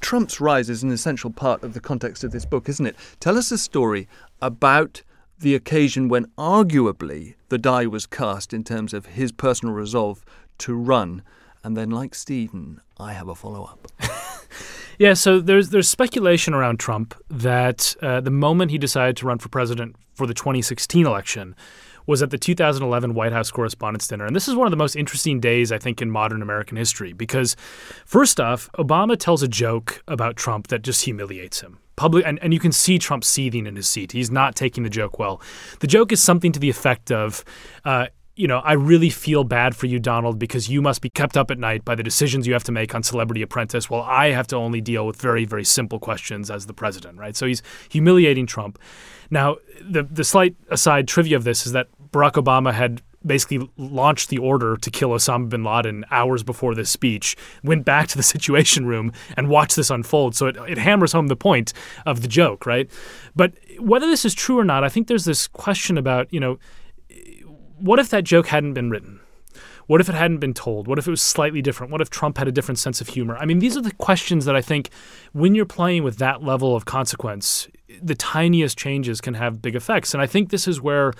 Trump's 0.00 0.40
rise 0.40 0.70
is 0.70 0.82
an 0.82 0.90
essential 0.90 1.30
part 1.30 1.62
of 1.62 1.74
the 1.74 1.80
context 1.80 2.24
of 2.24 2.30
this 2.30 2.44
book, 2.44 2.68
isn't 2.68 2.86
it? 2.86 2.96
Tell 3.20 3.36
us 3.36 3.50
a 3.50 3.58
story 3.58 4.08
about 4.40 5.02
the 5.40 5.54
occasion 5.54 6.08
when 6.08 6.26
arguably 6.36 7.34
the 7.48 7.58
die 7.58 7.86
was 7.86 8.06
cast 8.06 8.52
in 8.52 8.64
terms 8.64 8.92
of 8.92 9.06
his 9.06 9.32
personal 9.32 9.74
resolve 9.74 10.24
to 10.58 10.74
run. 10.74 11.22
And 11.62 11.76
then, 11.76 11.90
like 11.90 12.14
Stephen, 12.14 12.80
I 12.98 13.12
have 13.12 13.28
a 13.28 13.34
follow 13.34 13.64
up. 13.64 13.88
yeah, 14.98 15.14
so 15.14 15.40
there's 15.40 15.70
there's 15.70 15.88
speculation 15.88 16.54
around 16.54 16.78
Trump 16.78 17.14
that 17.28 17.96
uh, 18.02 18.20
the 18.20 18.30
moment 18.30 18.70
he 18.70 18.78
decided 18.78 19.16
to 19.18 19.26
run 19.26 19.38
for 19.38 19.48
president 19.48 19.96
for 20.14 20.26
the 20.26 20.34
2016 20.34 21.06
election 21.06 21.54
was 22.08 22.22
at 22.22 22.30
the 22.30 22.38
2011 22.38 23.14
White 23.14 23.32
House 23.32 23.52
Correspondents' 23.52 24.08
Dinner. 24.08 24.26
And 24.26 24.34
this 24.34 24.48
is 24.48 24.56
one 24.56 24.66
of 24.66 24.70
the 24.72 24.76
most 24.76 24.96
interesting 24.96 25.38
days, 25.38 25.70
I 25.70 25.78
think, 25.78 26.02
in 26.02 26.10
modern 26.10 26.42
American 26.42 26.76
history 26.76 27.12
because, 27.12 27.54
first 28.04 28.40
off, 28.40 28.68
Obama 28.78 29.16
tells 29.16 29.42
a 29.42 29.48
joke 29.48 30.02
about 30.08 30.34
Trump 30.34 30.68
that 30.68 30.82
just 30.82 31.04
humiliates 31.04 31.60
him 31.60 31.78
public 31.96 32.24
and, 32.24 32.38
and 32.42 32.54
you 32.54 32.60
can 32.60 32.70
see 32.70 32.96
Trump 32.96 33.24
seething 33.24 33.66
in 33.66 33.74
his 33.74 33.88
seat. 33.88 34.12
He's 34.12 34.30
not 34.30 34.54
taking 34.54 34.84
the 34.84 34.90
joke 34.90 35.18
well. 35.18 35.42
The 35.80 35.88
joke 35.88 36.12
is 36.12 36.22
something 36.22 36.52
to 36.52 36.60
the 36.60 36.70
effect 36.70 37.10
of 37.10 37.44
uh, 37.84 38.06
you 38.38 38.46
know, 38.46 38.58
I 38.58 38.74
really 38.74 39.10
feel 39.10 39.42
bad 39.42 39.74
for 39.74 39.86
you, 39.86 39.98
Donald, 39.98 40.38
because 40.38 40.70
you 40.70 40.80
must 40.80 41.02
be 41.02 41.10
kept 41.10 41.36
up 41.36 41.50
at 41.50 41.58
night 41.58 41.84
by 41.84 41.96
the 41.96 42.04
decisions 42.04 42.46
you 42.46 42.52
have 42.52 42.62
to 42.64 42.72
make 42.72 42.94
on 42.94 43.02
Celebrity 43.02 43.42
Apprentice, 43.42 43.90
while 43.90 44.02
I 44.02 44.30
have 44.30 44.46
to 44.48 44.56
only 44.56 44.80
deal 44.80 45.08
with 45.08 45.20
very, 45.20 45.44
very 45.44 45.64
simple 45.64 45.98
questions 45.98 46.48
as 46.48 46.66
the 46.66 46.72
president, 46.72 47.18
right? 47.18 47.34
So 47.34 47.46
he's 47.46 47.64
humiliating 47.88 48.46
Trump. 48.46 48.78
Now, 49.28 49.56
the 49.82 50.04
the 50.04 50.22
slight 50.22 50.54
aside 50.70 51.08
trivia 51.08 51.36
of 51.36 51.42
this 51.42 51.66
is 51.66 51.72
that 51.72 51.88
Barack 52.12 52.32
Obama 52.32 52.72
had 52.72 53.02
basically 53.26 53.68
launched 53.76 54.28
the 54.28 54.38
order 54.38 54.76
to 54.76 54.90
kill 54.90 55.10
Osama 55.10 55.48
bin 55.48 55.64
Laden 55.64 56.04
hours 56.10 56.42
before 56.42 56.74
this 56.74 56.90
speech, 56.90 57.36
went 57.64 57.84
back 57.84 58.08
to 58.08 58.16
the 58.16 58.22
Situation 58.34 58.86
Room 58.86 59.12
and 59.36 59.48
watched 59.48 59.76
this 59.76 59.90
unfold. 59.90 60.34
So 60.34 60.46
it, 60.46 60.56
it 60.68 60.78
hammers 60.78 61.12
home 61.12 61.26
the 61.26 61.36
point 61.36 61.72
of 62.06 62.22
the 62.22 62.28
joke, 62.28 62.66
right? 62.66 62.90
But 63.34 63.54
whether 63.78 64.06
this 64.06 64.24
is 64.24 64.34
true 64.34 64.58
or 64.58 64.64
not, 64.64 64.84
I 64.84 64.88
think 64.88 65.08
there's 65.08 65.24
this 65.24 65.48
question 65.48 65.98
about, 65.98 66.32
you 66.32 66.40
know, 66.40 66.58
what 67.78 67.98
if 67.98 68.10
that 68.10 68.24
joke 68.24 68.48
hadn't 68.48 68.74
been 68.74 68.90
written? 68.90 69.20
What 69.86 70.02
if 70.02 70.08
it 70.10 70.14
hadn't 70.14 70.38
been 70.38 70.52
told? 70.52 70.86
What 70.86 70.98
if 70.98 71.06
it 71.06 71.10
was 71.10 71.22
slightly 71.22 71.62
different? 71.62 71.90
What 71.90 72.02
if 72.02 72.10
Trump 72.10 72.36
had 72.36 72.46
a 72.46 72.52
different 72.52 72.78
sense 72.78 73.00
of 73.00 73.08
humor? 73.08 73.38
I 73.38 73.46
mean, 73.46 73.58
these 73.58 73.74
are 73.74 73.80
the 73.80 73.92
questions 73.92 74.44
that 74.44 74.54
I 74.54 74.60
think 74.60 74.90
when 75.32 75.54
you're 75.54 75.64
playing 75.64 76.02
with 76.02 76.18
that 76.18 76.42
level 76.42 76.76
of 76.76 76.84
consequence, 76.84 77.68
the 78.02 78.14
tiniest 78.14 78.76
changes 78.76 79.22
can 79.22 79.32
have 79.34 79.62
big 79.62 79.74
effects. 79.74 80.12
And 80.12 80.22
I 80.22 80.26
think 80.26 80.50
this 80.50 80.68
is 80.68 80.80
where 80.82 81.14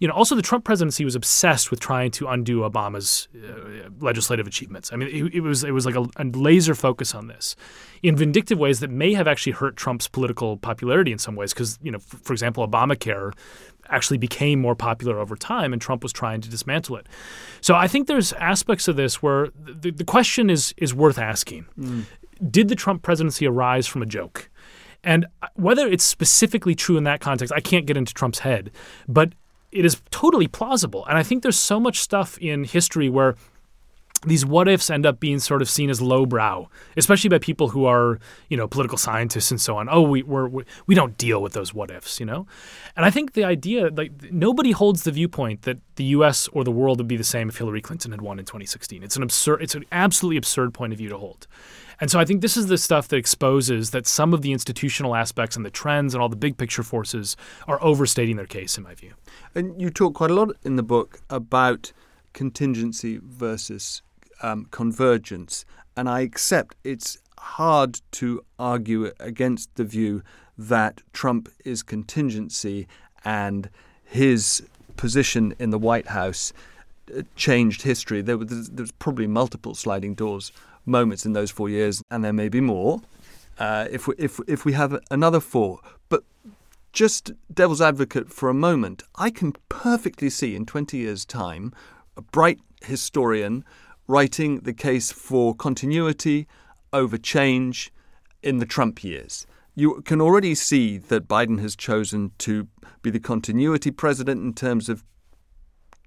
you 0.00 0.06
know, 0.06 0.14
also 0.14 0.34
the 0.34 0.42
Trump 0.42 0.64
presidency 0.64 1.04
was 1.04 1.14
obsessed 1.14 1.70
with 1.70 1.80
trying 1.80 2.10
to 2.12 2.28
undo 2.28 2.60
Obama's 2.60 3.28
uh, 3.36 3.88
legislative 4.00 4.46
achievements. 4.46 4.92
I 4.92 4.96
mean, 4.96 5.08
it, 5.08 5.34
it, 5.36 5.40
was 5.40 5.64
it 5.64 5.72
was 5.72 5.86
like 5.86 5.96
a, 5.96 6.06
a, 6.16 6.24
laser 6.24 6.74
focus 6.74 7.14
on 7.14 7.26
this 7.26 7.56
in 8.02 8.16
vindictive 8.16 8.58
ways 8.58 8.80
that 8.80 8.90
may 8.90 9.12
have 9.14 9.26
actually 9.26 9.52
hurt 9.52 9.76
Trump's 9.76 10.06
political 10.06 10.56
popularity 10.56 11.10
in 11.10 11.18
some 11.18 11.34
ways. 11.34 11.52
Because 11.52 11.78
you 11.82 11.90
know, 11.90 11.98
f- 11.98 12.20
for 12.22 12.32
example, 12.32 12.66
Obamacare 12.66 13.32
actually 13.88 14.18
became 14.18 14.60
more 14.60 14.76
popular 14.76 15.18
over 15.18 15.34
time, 15.34 15.72
and 15.72 15.82
Trump 15.82 16.02
was 16.02 16.12
trying 16.12 16.40
to 16.42 16.48
dismantle 16.48 16.96
it. 16.96 17.06
So 17.60 17.74
I 17.74 17.88
think 17.88 18.06
there's 18.06 18.32
aspects 18.34 18.86
of 18.86 18.96
this 18.96 19.22
where 19.22 19.48
the, 19.56 19.90
the 19.90 20.04
question 20.04 20.48
is 20.48 20.74
is 20.76 20.94
worth 20.94 21.18
asking: 21.18 21.66
mm. 21.78 22.04
Did 22.50 22.68
the 22.68 22.76
Trump 22.76 23.02
presidency 23.02 23.46
arise 23.46 23.86
from 23.88 24.02
a 24.02 24.06
joke? 24.06 24.48
And 25.04 25.26
uh, 25.42 25.48
whether 25.54 25.86
it's 25.86 26.04
specifically 26.04 26.74
true 26.74 26.96
in 26.96 27.04
that 27.04 27.20
context, 27.20 27.52
I 27.54 27.60
can't 27.60 27.86
get 27.86 27.96
into 27.96 28.12
Trump's 28.14 28.40
head, 28.40 28.70
but 29.06 29.32
it 29.72 29.84
is 29.84 30.00
totally 30.10 30.48
plausible. 30.48 31.04
And 31.06 31.18
I 31.18 31.22
think 31.22 31.42
there's 31.42 31.58
so 31.58 31.78
much 31.78 32.00
stuff 32.00 32.38
in 32.38 32.64
history 32.64 33.08
where 33.08 33.34
these 34.26 34.44
what 34.44 34.68
ifs 34.68 34.90
end 34.90 35.06
up 35.06 35.20
being 35.20 35.38
sort 35.38 35.62
of 35.62 35.70
seen 35.70 35.90
as 35.90 36.00
lowbrow, 36.00 36.68
especially 36.96 37.30
by 37.30 37.38
people 37.38 37.68
who 37.68 37.84
are, 37.84 38.18
you 38.48 38.56
know, 38.56 38.66
political 38.66 38.98
scientists 38.98 39.50
and 39.50 39.60
so 39.60 39.76
on. 39.76 39.88
Oh, 39.88 40.02
we 40.02 40.22
we're, 40.24 40.48
we 40.48 40.64
we 40.86 40.94
don't 40.94 41.16
deal 41.16 41.40
with 41.40 41.52
those 41.52 41.72
what 41.72 41.90
ifs, 41.90 42.18
you 42.18 42.26
know. 42.26 42.46
And 42.96 43.06
I 43.06 43.10
think 43.10 43.34
the 43.34 43.44
idea, 43.44 43.90
like, 43.90 44.32
nobody 44.32 44.72
holds 44.72 45.04
the 45.04 45.12
viewpoint 45.12 45.62
that 45.62 45.78
the 45.94 46.04
U.S. 46.04 46.48
or 46.48 46.64
the 46.64 46.72
world 46.72 46.98
would 46.98 47.06
be 47.06 47.16
the 47.16 47.24
same 47.24 47.48
if 47.48 47.58
Hillary 47.58 47.80
Clinton 47.80 48.10
had 48.10 48.20
won 48.20 48.38
in 48.40 48.44
2016. 48.44 49.04
It's 49.04 49.16
an 49.16 49.22
absurd, 49.22 49.62
it's 49.62 49.76
an 49.76 49.84
absolutely 49.92 50.36
absurd 50.36 50.74
point 50.74 50.92
of 50.92 50.98
view 50.98 51.10
to 51.10 51.18
hold. 51.18 51.46
And 52.00 52.10
so 52.10 52.20
I 52.20 52.24
think 52.24 52.42
this 52.42 52.56
is 52.56 52.68
the 52.68 52.78
stuff 52.78 53.08
that 53.08 53.16
exposes 53.16 53.90
that 53.90 54.06
some 54.06 54.32
of 54.32 54.42
the 54.42 54.52
institutional 54.52 55.16
aspects 55.16 55.56
and 55.56 55.64
the 55.64 55.70
trends 55.70 56.14
and 56.14 56.22
all 56.22 56.28
the 56.28 56.36
big 56.36 56.56
picture 56.56 56.82
forces 56.82 57.36
are 57.66 57.82
overstating 57.82 58.36
their 58.36 58.46
case, 58.46 58.78
in 58.78 58.84
my 58.84 58.94
view. 58.94 59.14
And 59.54 59.80
you 59.80 59.90
talk 59.90 60.14
quite 60.14 60.30
a 60.30 60.34
lot 60.34 60.56
in 60.64 60.76
the 60.76 60.82
book 60.82 61.20
about 61.28 61.92
contingency 62.34 63.18
versus 63.22 64.02
um, 64.42 64.66
convergence. 64.70 65.64
And 65.96 66.08
I 66.08 66.20
accept 66.20 66.76
it's 66.84 67.18
hard 67.38 68.00
to 68.12 68.44
argue 68.58 69.10
against 69.18 69.74
the 69.74 69.84
view 69.84 70.22
that 70.56 71.02
Trump 71.12 71.48
is 71.64 71.82
contingency 71.82 72.86
and 73.24 73.70
his 74.04 74.62
position 74.96 75.54
in 75.58 75.70
the 75.70 75.78
White 75.78 76.08
House 76.08 76.52
uh, 77.16 77.22
changed 77.36 77.82
history. 77.82 78.22
There 78.22 78.38
was, 78.38 78.70
there 78.70 78.82
was 78.82 78.92
probably 78.92 79.26
multiple 79.26 79.74
sliding 79.74 80.14
doors 80.14 80.52
moments 80.88 81.24
in 81.26 81.32
those 81.32 81.50
four 81.50 81.68
years, 81.68 82.02
and 82.10 82.24
there 82.24 82.32
may 82.32 82.48
be 82.48 82.60
more 82.60 83.00
uh, 83.58 83.86
if 83.90 84.06
we, 84.06 84.14
if 84.18 84.40
if 84.46 84.64
we 84.64 84.72
have 84.72 84.98
another 85.10 85.40
four. 85.40 85.80
But 86.08 86.24
just 86.92 87.32
devil's 87.52 87.80
advocate 87.80 88.32
for 88.32 88.48
a 88.48 88.54
moment, 88.54 89.02
I 89.16 89.30
can 89.30 89.54
perfectly 89.68 90.30
see 90.30 90.54
in 90.54 90.66
20 90.66 90.96
years' 90.96 91.24
time 91.24 91.72
a 92.16 92.22
bright 92.22 92.60
historian 92.82 93.64
writing 94.06 94.60
the 94.60 94.72
case 94.72 95.12
for 95.12 95.54
continuity 95.54 96.46
over 96.92 97.18
change 97.18 97.92
in 98.42 98.58
the 98.58 98.66
Trump 98.66 99.04
years. 99.04 99.46
You 99.74 100.02
can 100.02 100.20
already 100.20 100.54
see 100.54 100.98
that 100.98 101.28
Biden 101.28 101.60
has 101.60 101.76
chosen 101.76 102.32
to 102.38 102.66
be 103.02 103.10
the 103.10 103.20
continuity 103.20 103.90
president 103.90 104.42
in 104.42 104.54
terms 104.54 104.88
of 104.88 105.04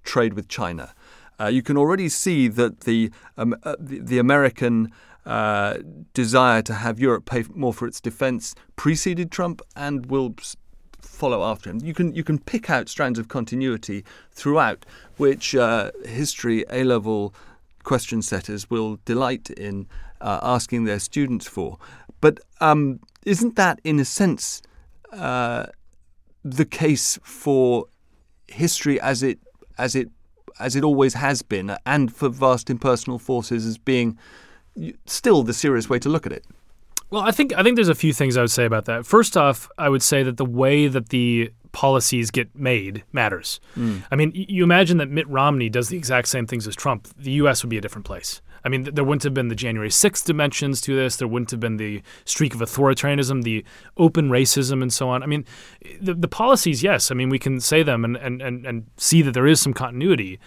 trade 0.02 0.34
with 0.34 0.48
China. 0.48 0.94
Uh, 1.42 1.48
you 1.48 1.62
can 1.62 1.76
already 1.76 2.08
see 2.08 2.46
that 2.46 2.80
the 2.80 3.10
um, 3.36 3.56
uh, 3.64 3.74
the, 3.78 3.98
the, 3.98 4.18
American 4.18 4.92
uh, 5.26 5.78
desire 6.14 6.62
to 6.62 6.74
have 6.74 7.00
Europe 7.00 7.24
pay 7.24 7.44
more 7.54 7.72
for 7.72 7.88
its 7.88 8.00
defence 8.00 8.54
preceded 8.76 9.30
Trump 9.32 9.60
and 9.74 10.06
will 10.06 10.34
follow 11.00 11.42
after 11.42 11.70
him. 11.70 11.80
You 11.82 11.94
can 11.94 12.14
you 12.14 12.22
can 12.22 12.38
pick 12.38 12.70
out 12.70 12.88
strands 12.88 13.18
of 13.18 13.26
continuity 13.26 14.04
throughout, 14.30 14.86
which 15.16 15.54
uh, 15.54 15.90
history 16.04 16.64
A 16.70 16.84
level 16.84 17.34
question 17.82 18.22
setters 18.22 18.70
will 18.70 19.00
delight 19.04 19.50
in 19.50 19.88
uh, 20.20 20.38
asking 20.42 20.84
their 20.84 21.00
students 21.00 21.46
for. 21.48 21.78
But 22.20 22.38
um, 22.60 23.00
isn't 23.26 23.56
that, 23.56 23.80
in 23.82 23.98
a 23.98 24.04
sense, 24.04 24.62
uh, 25.12 25.66
the 26.44 26.64
case 26.64 27.18
for 27.24 27.86
history 28.46 29.00
as 29.00 29.24
it 29.24 29.40
as 29.76 29.96
it 29.96 30.08
as 30.58 30.76
it 30.76 30.84
always 30.84 31.14
has 31.14 31.42
been, 31.42 31.76
and 31.86 32.14
for 32.14 32.28
vast 32.28 32.70
impersonal 32.70 33.18
forces 33.18 33.66
as 33.66 33.78
being 33.78 34.18
still 35.06 35.42
the 35.42 35.52
serious 35.52 35.88
way 35.88 35.98
to 35.98 36.08
look 36.08 36.26
at 36.26 36.32
it? 36.32 36.44
Well, 37.10 37.22
I 37.22 37.30
think 37.30 37.52
I 37.54 37.62
think 37.62 37.76
there's 37.76 37.90
a 37.90 37.94
few 37.94 38.12
things 38.12 38.36
I 38.36 38.40
would 38.40 38.50
say 38.50 38.64
about 38.64 38.86
that. 38.86 39.04
First 39.04 39.36
off, 39.36 39.68
I 39.76 39.88
would 39.90 40.02
say 40.02 40.22
that 40.22 40.38
the 40.38 40.46
way 40.46 40.88
that 40.88 41.10
the 41.10 41.52
policies 41.72 42.30
get 42.30 42.54
made 42.54 43.02
matters. 43.12 43.60
Mm. 43.76 44.02
I 44.10 44.16
mean, 44.16 44.32
you 44.34 44.62
imagine 44.62 44.98
that 44.98 45.10
Mitt 45.10 45.28
Romney 45.28 45.68
does 45.68 45.88
the 45.88 45.96
exact 45.96 46.28
same 46.28 46.46
things 46.46 46.66
as 46.66 46.76
Trump. 46.76 47.08
The 47.18 47.32
U.S. 47.32 47.62
would 47.62 47.70
be 47.70 47.78
a 47.78 47.80
different 47.80 48.06
place. 48.06 48.40
I 48.64 48.68
mean, 48.68 48.84
there 48.84 49.04
wouldn't 49.04 49.24
have 49.24 49.34
been 49.34 49.48
the 49.48 49.54
January 49.54 49.88
6th 49.88 50.24
dimensions 50.24 50.80
to 50.82 50.94
this. 50.94 51.16
There 51.16 51.28
wouldn't 51.28 51.50
have 51.50 51.60
been 51.60 51.76
the 51.76 52.02
streak 52.24 52.54
of 52.54 52.60
authoritarianism, 52.60 53.42
the 53.42 53.64
open 53.96 54.28
racism, 54.30 54.82
and 54.82 54.92
so 54.92 55.08
on. 55.08 55.22
I 55.22 55.26
mean, 55.26 55.44
the, 56.00 56.14
the 56.14 56.28
policies, 56.28 56.82
yes. 56.82 57.10
I 57.10 57.14
mean, 57.14 57.28
we 57.28 57.38
can 57.38 57.60
say 57.60 57.82
them 57.82 58.04
and, 58.04 58.16
and, 58.16 58.40
and, 58.40 58.66
and 58.66 58.86
see 58.96 59.22
that 59.22 59.32
there 59.32 59.46
is 59.46 59.60
some 59.60 59.72
continuity. 59.74 60.38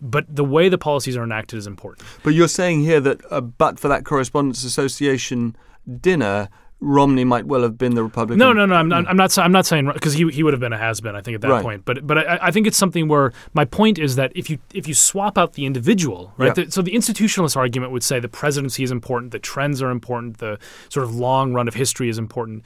But 0.00 0.34
the 0.34 0.44
way 0.44 0.68
the 0.68 0.78
policies 0.78 1.16
are 1.16 1.24
enacted 1.24 1.58
is 1.58 1.66
important. 1.66 2.06
But 2.22 2.34
you're 2.34 2.48
saying 2.48 2.80
here 2.80 3.00
that, 3.00 3.20
uh, 3.30 3.42
but 3.42 3.78
for 3.78 3.88
that 3.88 4.04
correspondents' 4.04 4.64
Association 4.64 5.56
dinner, 6.00 6.48
Romney 6.80 7.24
might 7.24 7.46
well 7.46 7.62
have 7.62 7.76
been 7.76 7.94
the 7.94 8.02
Republican. 8.02 8.38
No, 8.38 8.52
no, 8.52 8.64
no. 8.64 8.74
I'm 8.74 8.88
not. 8.88 9.04
Hmm. 9.04 9.10
I'm 9.10 9.16
not. 9.16 9.38
I'm 9.38 9.52
not 9.52 9.66
saying 9.66 9.90
because 9.92 10.14
he 10.14 10.28
he 10.30 10.42
would 10.42 10.54
have 10.54 10.60
been 10.60 10.72
a 10.72 10.78
has 10.78 11.00
been. 11.00 11.14
I 11.14 11.20
think 11.20 11.34
at 11.34 11.40
that 11.42 11.50
right. 11.50 11.62
point. 11.62 11.84
But 11.84 12.06
but 12.06 12.18
I, 12.18 12.38
I, 12.42 12.50
think 12.50 12.66
it's 12.66 12.78
something 12.78 13.06
where 13.06 13.32
my 13.52 13.66
point 13.66 13.98
is 13.98 14.16
that 14.16 14.32
if 14.34 14.48
you 14.48 14.58
if 14.72 14.88
you 14.88 14.94
swap 14.94 15.36
out 15.36 15.52
the 15.52 15.66
individual, 15.66 16.32
right? 16.38 16.56
Yeah. 16.56 16.64
The, 16.64 16.72
so 16.72 16.80
the 16.80 16.92
institutionalist 16.92 17.56
argument 17.56 17.92
would 17.92 18.02
say 18.02 18.18
the 18.18 18.28
presidency 18.28 18.82
is 18.82 18.90
important, 18.90 19.32
the 19.32 19.38
trends 19.38 19.82
are 19.82 19.90
important, 19.90 20.38
the 20.38 20.58
sort 20.88 21.04
of 21.04 21.14
long 21.14 21.52
run 21.52 21.68
of 21.68 21.74
history 21.74 22.08
is 22.08 22.18
important. 22.18 22.64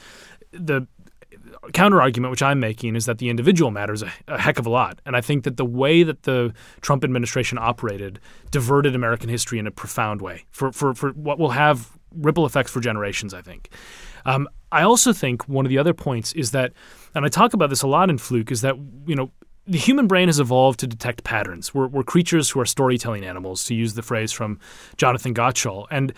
The 0.52 0.86
counter 1.72 2.00
argument 2.00 2.30
which 2.30 2.42
I'm 2.42 2.60
making 2.60 2.94
is 2.94 3.06
that 3.06 3.18
the 3.18 3.28
individual 3.28 3.70
matters 3.70 4.02
a, 4.02 4.12
a, 4.28 4.38
heck 4.38 4.58
of 4.58 4.66
a 4.66 4.70
lot. 4.70 5.00
And 5.06 5.16
I 5.16 5.20
think 5.20 5.44
that 5.44 5.56
the 5.56 5.64
way 5.64 6.02
that 6.02 6.22
the 6.22 6.52
Trump 6.82 7.04
administration 7.04 7.58
operated 7.58 8.20
diverted 8.50 8.94
American 8.94 9.28
history 9.28 9.58
in 9.58 9.66
a 9.66 9.70
profound 9.70 10.20
way 10.20 10.44
for, 10.50 10.72
for, 10.72 10.94
for 10.94 11.10
what 11.10 11.38
will 11.38 11.50
have 11.50 11.98
ripple 12.16 12.46
effects 12.46 12.70
for 12.70 12.80
generations, 12.80 13.34
I 13.34 13.42
think. 13.42 13.70
Um, 14.24 14.48
I 14.72 14.82
also 14.82 15.12
think 15.12 15.48
one 15.48 15.64
of 15.66 15.70
the 15.70 15.78
other 15.78 15.94
points 15.94 16.32
is 16.32 16.50
that, 16.52 16.72
and 17.14 17.24
I 17.24 17.28
talk 17.28 17.54
about 17.54 17.70
this 17.70 17.82
a 17.82 17.86
lot 17.86 18.10
in 18.10 18.18
Fluke, 18.18 18.50
is 18.50 18.62
that, 18.62 18.76
you 19.06 19.14
know, 19.14 19.30
the 19.66 19.78
human 19.78 20.06
brain 20.06 20.28
has 20.28 20.40
evolved 20.40 20.80
to 20.80 20.86
detect 20.86 21.24
patterns. 21.24 21.72
We're, 21.72 21.86
we're 21.86 22.02
creatures 22.02 22.50
who 22.50 22.60
are 22.60 22.66
storytelling 22.66 23.24
animals, 23.24 23.64
to 23.64 23.74
use 23.74 23.94
the 23.94 24.02
phrase 24.02 24.30
from 24.30 24.60
Jonathan 24.96 25.32
Gottschall. 25.34 25.86
And 25.90 26.12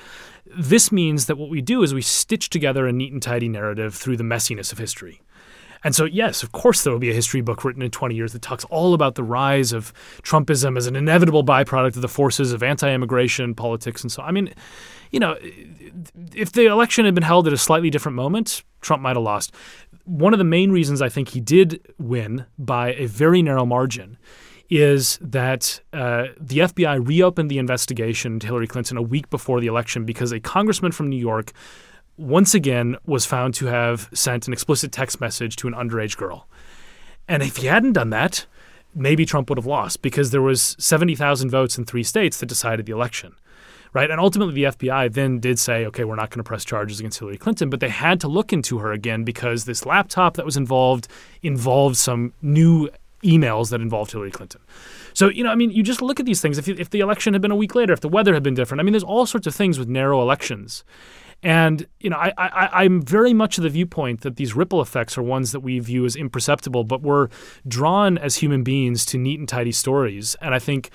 this 0.57 0.91
means 0.91 1.27
that 1.27 1.39
what 1.39 1.49
we 1.49 1.61
do 1.61 1.83
is 1.83 1.95
we 1.95 2.03
stitch 2.03 2.51
together 2.51 2.87
a 2.87 2.93
neat 2.93 3.13
and 3.13 3.23
tidy 3.23 3.49
narrative 3.49 3.95
through 3.95 4.17
the 4.17 4.25
messiness 4.25 4.73
of 4.73 4.79
history. 4.79 5.21
And 5.87 5.95
so, 5.95 6.05
yes, 6.05 6.43
of 6.43 6.51
course, 6.51 6.83
there 6.83 6.93
will 6.93 6.99
be 6.99 7.13
a 7.13 7.15
history 7.15 7.43
book 7.43 7.63
written 7.65 7.81
in 7.81 7.93
20 7.93 8.17
years 8.17 8.33
that 8.33 8.43
talks 8.43 8.65
all 8.65 8.93
about 8.93 9.15
the 9.15 9.23
rise 9.23 9.73
of 9.73 9.93
Trumpism 10.23 10.77
as 10.77 10.89
an 10.89 10.97
inevitable 10.97 11.45
byproduct 11.45 11.95
of 11.95 12.03
the 12.03 12.09
forces 12.09 12.53
of 12.53 12.61
anti 12.65 12.93
immigration 12.93 13.55
politics 13.55 14.03
and 14.03 14.11
so 14.11 14.21
I 14.21 14.33
mean, 14.33 14.53
you 15.13 15.21
know, 15.21 15.37
if 16.35 16.51
the 16.51 16.67
election 16.67 17.05
had 17.05 17.15
been 17.15 17.23
held 17.23 17.47
at 17.47 17.53
a 17.53 17.57
slightly 17.57 17.89
different 17.89 18.17
moment, 18.17 18.65
Trump 18.81 19.01
might 19.01 19.15
have 19.15 19.23
lost. 19.23 19.55
One 20.03 20.35
of 20.35 20.39
the 20.39 20.45
main 20.45 20.73
reasons 20.73 21.01
I 21.01 21.09
think 21.09 21.29
he 21.29 21.41
did 21.41 21.81
win 21.99 22.47
by 22.59 22.95
a 22.95 23.07
very 23.07 23.41
narrow 23.41 23.65
margin 23.65 24.19
is 24.69 25.19
that 25.23 25.81
uh, 25.93 26.27
the 26.41 26.59
FBI 26.59 27.07
reopened 27.07 27.49
the 27.49 27.59
investigation 27.59 28.33
into 28.33 28.49
Hillary 28.49 28.67
Clinton 28.67 28.97
a 28.97 29.03
week 29.03 29.31
before 29.31 29.61
the 29.61 29.69
election 29.69 30.05
because 30.05 30.33
a 30.33 30.41
congressman 30.41 30.91
from 30.91 31.09
New 31.09 31.17
York 31.17 31.53
once 32.17 32.55
again 32.55 32.97
was 33.05 33.27
found 33.27 33.55
to 33.55 33.67
have 33.67 34.09
sent 34.13 34.47
an 34.47 34.53
explicit 34.53 34.93
text 34.93 35.21
message 35.21 35.57
to 35.57 35.69
an 35.69 35.75
underage 35.75 36.17
girl. 36.17 36.49
And 37.29 37.43
if 37.43 37.57
he 37.57 37.67
hadn't 37.67 37.93
done 37.93 38.11
that, 38.11 38.47
maybe 38.95 39.27
Trump 39.27 39.49
would 39.49 39.59
have 39.59 39.67
lost 39.67 40.03
because 40.03 40.31
there 40.31 40.43
was 40.43 40.77
70,000 40.79 41.51
votes 41.51 41.77
in 41.77 41.85
three 41.85 42.03
states 42.03 42.39
that 42.39 42.47
decided 42.47 42.87
the 42.87 42.93
election 42.93 43.35
right? 43.97 44.11
And 44.11 44.21
ultimately, 44.21 44.53
the 44.53 44.65
FBI 44.65 45.11
then 45.15 45.41
did 45.41 45.59
say, 45.59 45.87
okay, 45.87 46.05
we're 46.05 46.17
not 46.17 46.29
going 46.29 46.41
to 46.41 46.45
press 46.45 46.67
charges 46.67 47.01
against 47.01 47.19
Hillary 47.19 47.39
Clinton, 47.39 47.71
but 47.71 47.81
they 47.81 47.89
had 47.89 48.21
to 48.21 48.29
look 48.29 48.53
into 48.53 48.77
her 48.77 48.93
again 48.93 49.25
because 49.25 49.65
this 49.65 49.87
laptop 49.87 50.37
that 50.37 50.45
was 50.45 50.55
involved 50.55 51.09
involved 51.43 51.97
some 51.97 52.35
new 52.43 52.91
emails 53.25 53.71
that 53.71 53.81
involved 53.81 54.13
Hillary 54.13 54.31
Clinton. 54.31 54.61
So, 55.15 55.31
you 55.31 55.43
know, 55.43 55.51
I 55.51 55.55
mean, 55.55 55.71
you 55.71 55.83
just 55.83 56.03
look 56.03 56.21
at 56.21 56.27
these 56.27 56.43
things. 56.43 56.59
If, 56.59 56.69
if 56.69 56.91
the 56.91 57.01
election 57.01 57.33
had 57.33 57.41
been 57.41 57.51
a 57.51 57.57
week 57.57 57.75
later, 57.75 57.95
if 57.95 58.01
the 58.01 58.09
weather 58.09 58.35
had 58.35 58.43
been 58.43 58.53
different, 58.53 58.81
I 58.81 58.85
mean, 58.85 58.93
there's 58.93 59.03
all 59.03 59.25
sorts 59.25 59.47
of 59.47 59.55
things 59.55 59.79
with 59.79 59.89
narrow 59.89 60.21
elections. 60.21 60.85
And 61.43 61.87
you 62.01 62.11
know, 62.11 62.17
I, 62.17 62.33
I, 62.39 62.85
I'm 62.85 63.03
very 63.03 63.33
much 63.33 63.59
of 63.59 63.65
the 63.65 63.71
viewpoint 63.71 64.23
that 64.23 64.37
these 64.37 64.55
ripple 64.55 64.81
effects 64.81 65.17
are 65.17 65.23
ones 65.23 65.53
that 65.53 65.61
we 65.61 65.79
view 65.79 66.05
as 66.05 66.17
imperceptible, 66.17 66.85
but 66.85 67.03
we're 67.03 67.29
drawn 67.69 68.19
as 68.19 68.37
human 68.37 68.63
beings 68.63 69.05
to 69.07 69.19
neat 69.19 69.39
and 69.39 69.49
tidy 69.49 69.73
stories. 69.73 70.35
And 70.41 70.55
I 70.55 70.59
think 70.59 70.91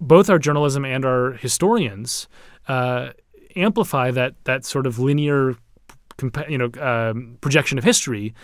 both 0.00 0.28
our 0.28 0.38
journalism 0.38 0.84
and 0.84 1.04
our 1.04 1.32
historians 1.32 2.28
uh, 2.68 3.10
amplify 3.56 4.10
that 4.10 4.34
that 4.44 4.64
sort 4.64 4.86
of 4.86 4.98
linear, 4.98 5.56
you 6.48 6.58
know, 6.58 6.70
um, 6.80 7.38
projection 7.40 7.78
of 7.78 7.84
history. 7.84 8.34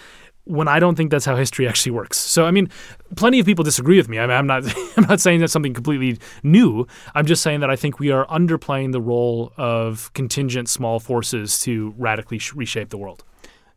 When 0.49 0.67
I 0.67 0.79
don't 0.79 0.95
think 0.95 1.11
that's 1.11 1.25
how 1.25 1.37
history 1.37 1.69
actually 1.69 1.93
works. 1.93 2.17
So 2.17 2.47
I 2.47 2.51
mean, 2.51 2.71
plenty 3.17 3.39
of 3.39 3.47
people 3.47 3.65
disagree 3.65 3.99
with 3.99 4.09
me. 4.09 4.19
I 4.19 4.25
I'm 4.25 4.47
not 4.47 4.65
I'm 4.97 5.05
not 5.05 5.21
saying 5.21 5.41
that's 5.41 5.53
something 5.53 5.75
completely 5.75 6.19
new. 6.43 6.87
I'm 7.15 7.27
just 7.27 7.43
saying 7.43 7.61
that 7.61 7.71
I 7.71 7.77
think 7.77 7.99
we 7.99 8.11
are 8.11 8.27
underplaying 8.27 8.93
the 8.93 9.01
role 9.01 9.53
of 9.57 10.11
contingent 10.15 10.69
small 10.69 11.01
forces 11.01 11.61
to 11.61 11.95
radically 11.99 12.39
sh- 12.39 12.55
reshape 12.55 12.89
the 12.89 12.99
world. 12.99 13.25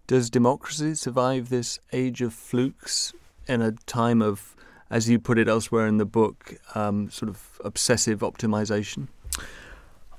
Does 0.08 0.30
democracy 0.30 0.96
survive 0.96 1.50
this 1.50 1.80
age 1.94 2.22
of 2.22 2.34
flukes 2.34 3.14
in 3.48 3.62
a 3.62 3.74
time 3.86 4.22
of 4.22 4.56
as 4.90 5.10
you 5.10 5.18
put 5.20 5.40
it 5.40 5.48
elsewhere 5.48 5.88
in 5.88 5.98
the 5.98 6.06
book, 6.06 6.56
um, 6.76 7.10
sort 7.10 7.30
of 7.30 7.60
obsessive 7.64 8.20
optimization? 8.20 9.08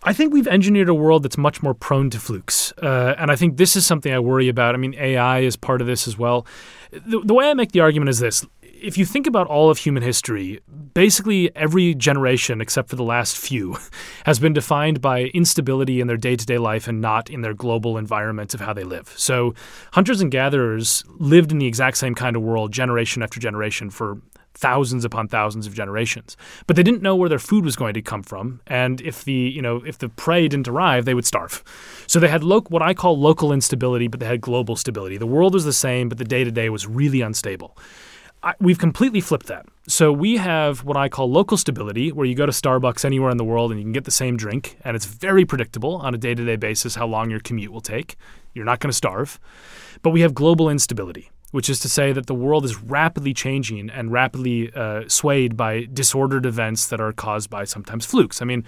I 0.05 0.12
think 0.12 0.33
we've 0.33 0.49
engineered 0.49 0.88
a 0.88 0.95
world 0.95 1.23
that's 1.23 1.38
much 1.38 1.62
more 1.62 1.75
prone 1.75 2.11
to 2.11 2.19
flukes. 2.19 2.73
Uh, 2.83 3.15
and 3.19 3.31
I 3.31 3.37
think 3.37 3.57
this 3.57 3.77
is 3.77 3.87
something 3.87 4.12
I 4.12 4.19
worry 4.19 4.49
about. 4.49 4.75
I 4.75 4.79
mean, 4.79 4.95
AI 4.95 5.41
is 5.41 5.57
part 5.57 5.81
of 5.81 5.87
this 5.87 6.09
as 6.09 6.19
well. 6.19 6.47
The, 6.91 7.21
the 7.21 7.35
way 7.35 7.49
I 7.49 7.55
make 7.55 7.73
the 7.73 7.81
argument 7.81 8.09
is 8.09 8.19
this 8.19 8.45
if 8.83 8.99
you 8.99 9.07
think 9.07 9.27
about 9.27 9.47
all 9.47 9.71
of 9.71 9.79
human 9.79 10.03
history, 10.03 10.61
basically 10.93 11.55
every 11.55 11.95
generation, 11.95 12.61
except 12.61 12.91
for 12.91 12.97
the 12.97 13.05
last 13.05 13.37
few, 13.37 13.77
has 14.27 14.38
been 14.38 14.53
defined 14.53 15.01
by 15.01 15.27
instability 15.27 16.01
in 16.01 16.09
their 16.09 16.17
day 16.17 16.37
to 16.37 16.45
day 16.45 16.59
life 16.59 16.88
and 16.88 17.01
not 17.01 17.31
in 17.31 17.43
their 17.43 17.55
global 17.55 17.97
environment 17.97 18.55
of 18.55 18.61
how 18.61 18.73
they 18.73 18.85
live. 18.85 19.15
So, 19.17 19.55
hunters 19.93 20.21
and 20.21 20.31
gatherers 20.31 21.05
lived 21.19 21.53
in 21.53 21.59
the 21.59 21.67
exact 21.67 21.97
same 21.97 22.15
kind 22.15 22.35
of 22.35 22.43
world 22.43 22.73
generation 22.73 23.23
after 23.23 23.38
generation 23.38 23.88
for 23.88 24.21
thousands 24.55 25.05
upon 25.05 25.29
thousands 25.29 25.67
of 25.67 25.75
generations. 25.75 26.37
But 26.67 26.77
they 26.77 26.83
didn't 26.83 27.03
know 27.03 27.17
where 27.17 27.29
their 27.29 27.38
food 27.38 27.65
was 27.65 27.77
going 27.77 27.95
to 27.95 28.03
come 28.03 28.23
from, 28.23 28.61
and 28.67 29.01
if 29.01 29.25
the 29.25 29.33
you 29.33 29.62
know 29.62 29.83
if 29.85 29.99
the 29.99 30.09
prey 30.09 30.49
didn't 30.49 30.69
arrive, 30.69 31.05
they 31.05 31.15
would 31.15 31.27
starve. 31.27 31.62
So 32.07 32.21
they 32.21 32.29
had 32.29 32.45
lo- 32.45 32.65
what 32.69 32.83
I 32.83 32.95
call 32.95 33.19
local 33.19 33.53
instability, 33.53 34.09
but 34.09 34.21
they 34.21 34.27
had 34.27 34.41
global 34.41 34.77
stability. 34.77 35.17
The 35.17 35.27
world 35.27 35.55
was 35.55 35.65
the 35.65 35.73
same, 35.73 36.09
but 36.09 36.19
the 36.19 36.25
day 36.25 36.45
to 36.45 36.51
day 36.51 36.69
was 36.69 36.87
really 36.87 37.21
unstable. 37.21 37.77
I, 38.45 38.55
we've 38.61 38.79
completely 38.79 39.21
flipped 39.21 39.47
that. 39.47 39.67
So 39.87 40.12
we 40.12 40.37
have 40.37 40.85
what 40.85 40.97
I 40.97 41.09
call 41.09 41.31
local 41.31 41.57
stability, 41.57 42.11
where 42.11 42.27
you 42.27 42.35
go 42.35 42.47
to 42.47 42.53
Starbucks 42.53 43.05
anywhere 43.05 43.31
in 43.31 43.37
the 43.37 43.45
world 43.45 43.71
and 43.71 43.79
you 43.79 43.85
can 43.85 43.93
get 43.93 44.05
the 44.05 44.11
same 44.11 44.37
drink, 44.37 44.77
and 44.85 44.97
it's 44.97 45.07
very 45.07 45.45
predictable 45.45 45.97
on 45.97 46.15
a 46.15 46.19
day 46.19 46.35
to 46.35 46.45
day 46.45 46.57
basis 46.57 46.97
how 46.97 47.07
long 47.07 47.31
your 47.31 47.41
commute 47.41 47.73
will 47.73 47.81
take. 47.81 48.17
You're 48.55 48.65
not 48.65 48.81
going 48.81 48.91
to 48.91 48.97
starve. 48.97 49.38
But 50.03 50.11
we 50.11 50.23
have 50.23 50.35
global 50.35 50.69
instability 50.69 51.31
which 51.53 51.71
is 51.71 51.79
to 51.81 51.88
say 51.88 52.12
that 52.12 52.27
the 52.27 52.35
world 52.35 52.65
is 52.65 52.83
rapidly 52.83 53.33
changing 53.33 53.91
and 53.91 54.11
rapidly 54.11 54.73
uh, 54.75 55.03
swayed 55.07 55.57
by 55.57 55.87
disordered 55.93 56.45
events 56.45 56.88
that 56.88 57.01
are 57.01 57.12
caused 57.12 57.49
by 57.49 57.62
sometimes 57.62 58.05
flukes. 58.05 58.43
I 58.43 58.47
mean, 58.47 58.65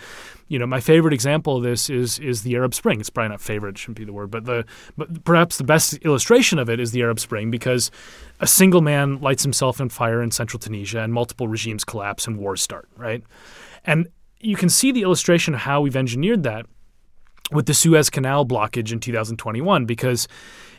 you 0.49 0.59
know, 0.59 0.66
my 0.66 0.81
favorite 0.81 1.14
example 1.14 1.57
of 1.57 1.62
this 1.62 1.90
is 1.90 2.18
is 2.18 2.42
the 2.42 2.55
Arab 2.55 2.75
Spring. 2.75 3.01
It's 3.01 3.11
probably 3.11 3.31
not 3.31 3.40
favorite, 3.40 3.77
shouldn't 3.79 3.99
be 3.99 4.05
the 4.05 4.12
word, 4.12 4.31
but 4.31 4.44
the 4.44 4.64
but 4.97 5.25
perhaps 5.25 5.59
the 5.59 5.64
best 5.64 5.94
illustration 6.05 6.59
of 6.59 6.68
it 6.68 6.79
is 6.79 6.92
the 6.92 7.03
Arab 7.03 7.18
Spring 7.18 7.51
because 7.51 7.90
a 8.40 8.47
single 8.47 8.83
man 8.83 9.20
lights 9.20 9.42
himself 9.42 9.81
on 9.81 9.88
fire 9.88 10.23
in 10.23 10.31
central 10.31 10.61
Tunisia 10.61 11.01
and 11.01 11.12
multiple 11.12 11.49
regimes 11.49 11.85
collapse 11.85 12.27
and 12.27 12.38
wars 12.38 12.62
start, 12.62 12.88
right? 12.97 13.25
And 13.85 14.09
you 14.40 14.57
can 14.57 14.68
see 14.68 14.92
the 14.92 15.03
illustration 15.03 15.55
of 15.55 15.61
how 15.61 15.81
we've 15.81 15.97
engineered 15.97 16.42
that 16.42 16.66
with 17.51 17.66
the 17.66 17.75
Suez 17.75 18.11
Canal 18.11 18.44
blockage 18.44 18.92
in 18.92 19.01
2021 19.01 19.87
because 19.87 20.29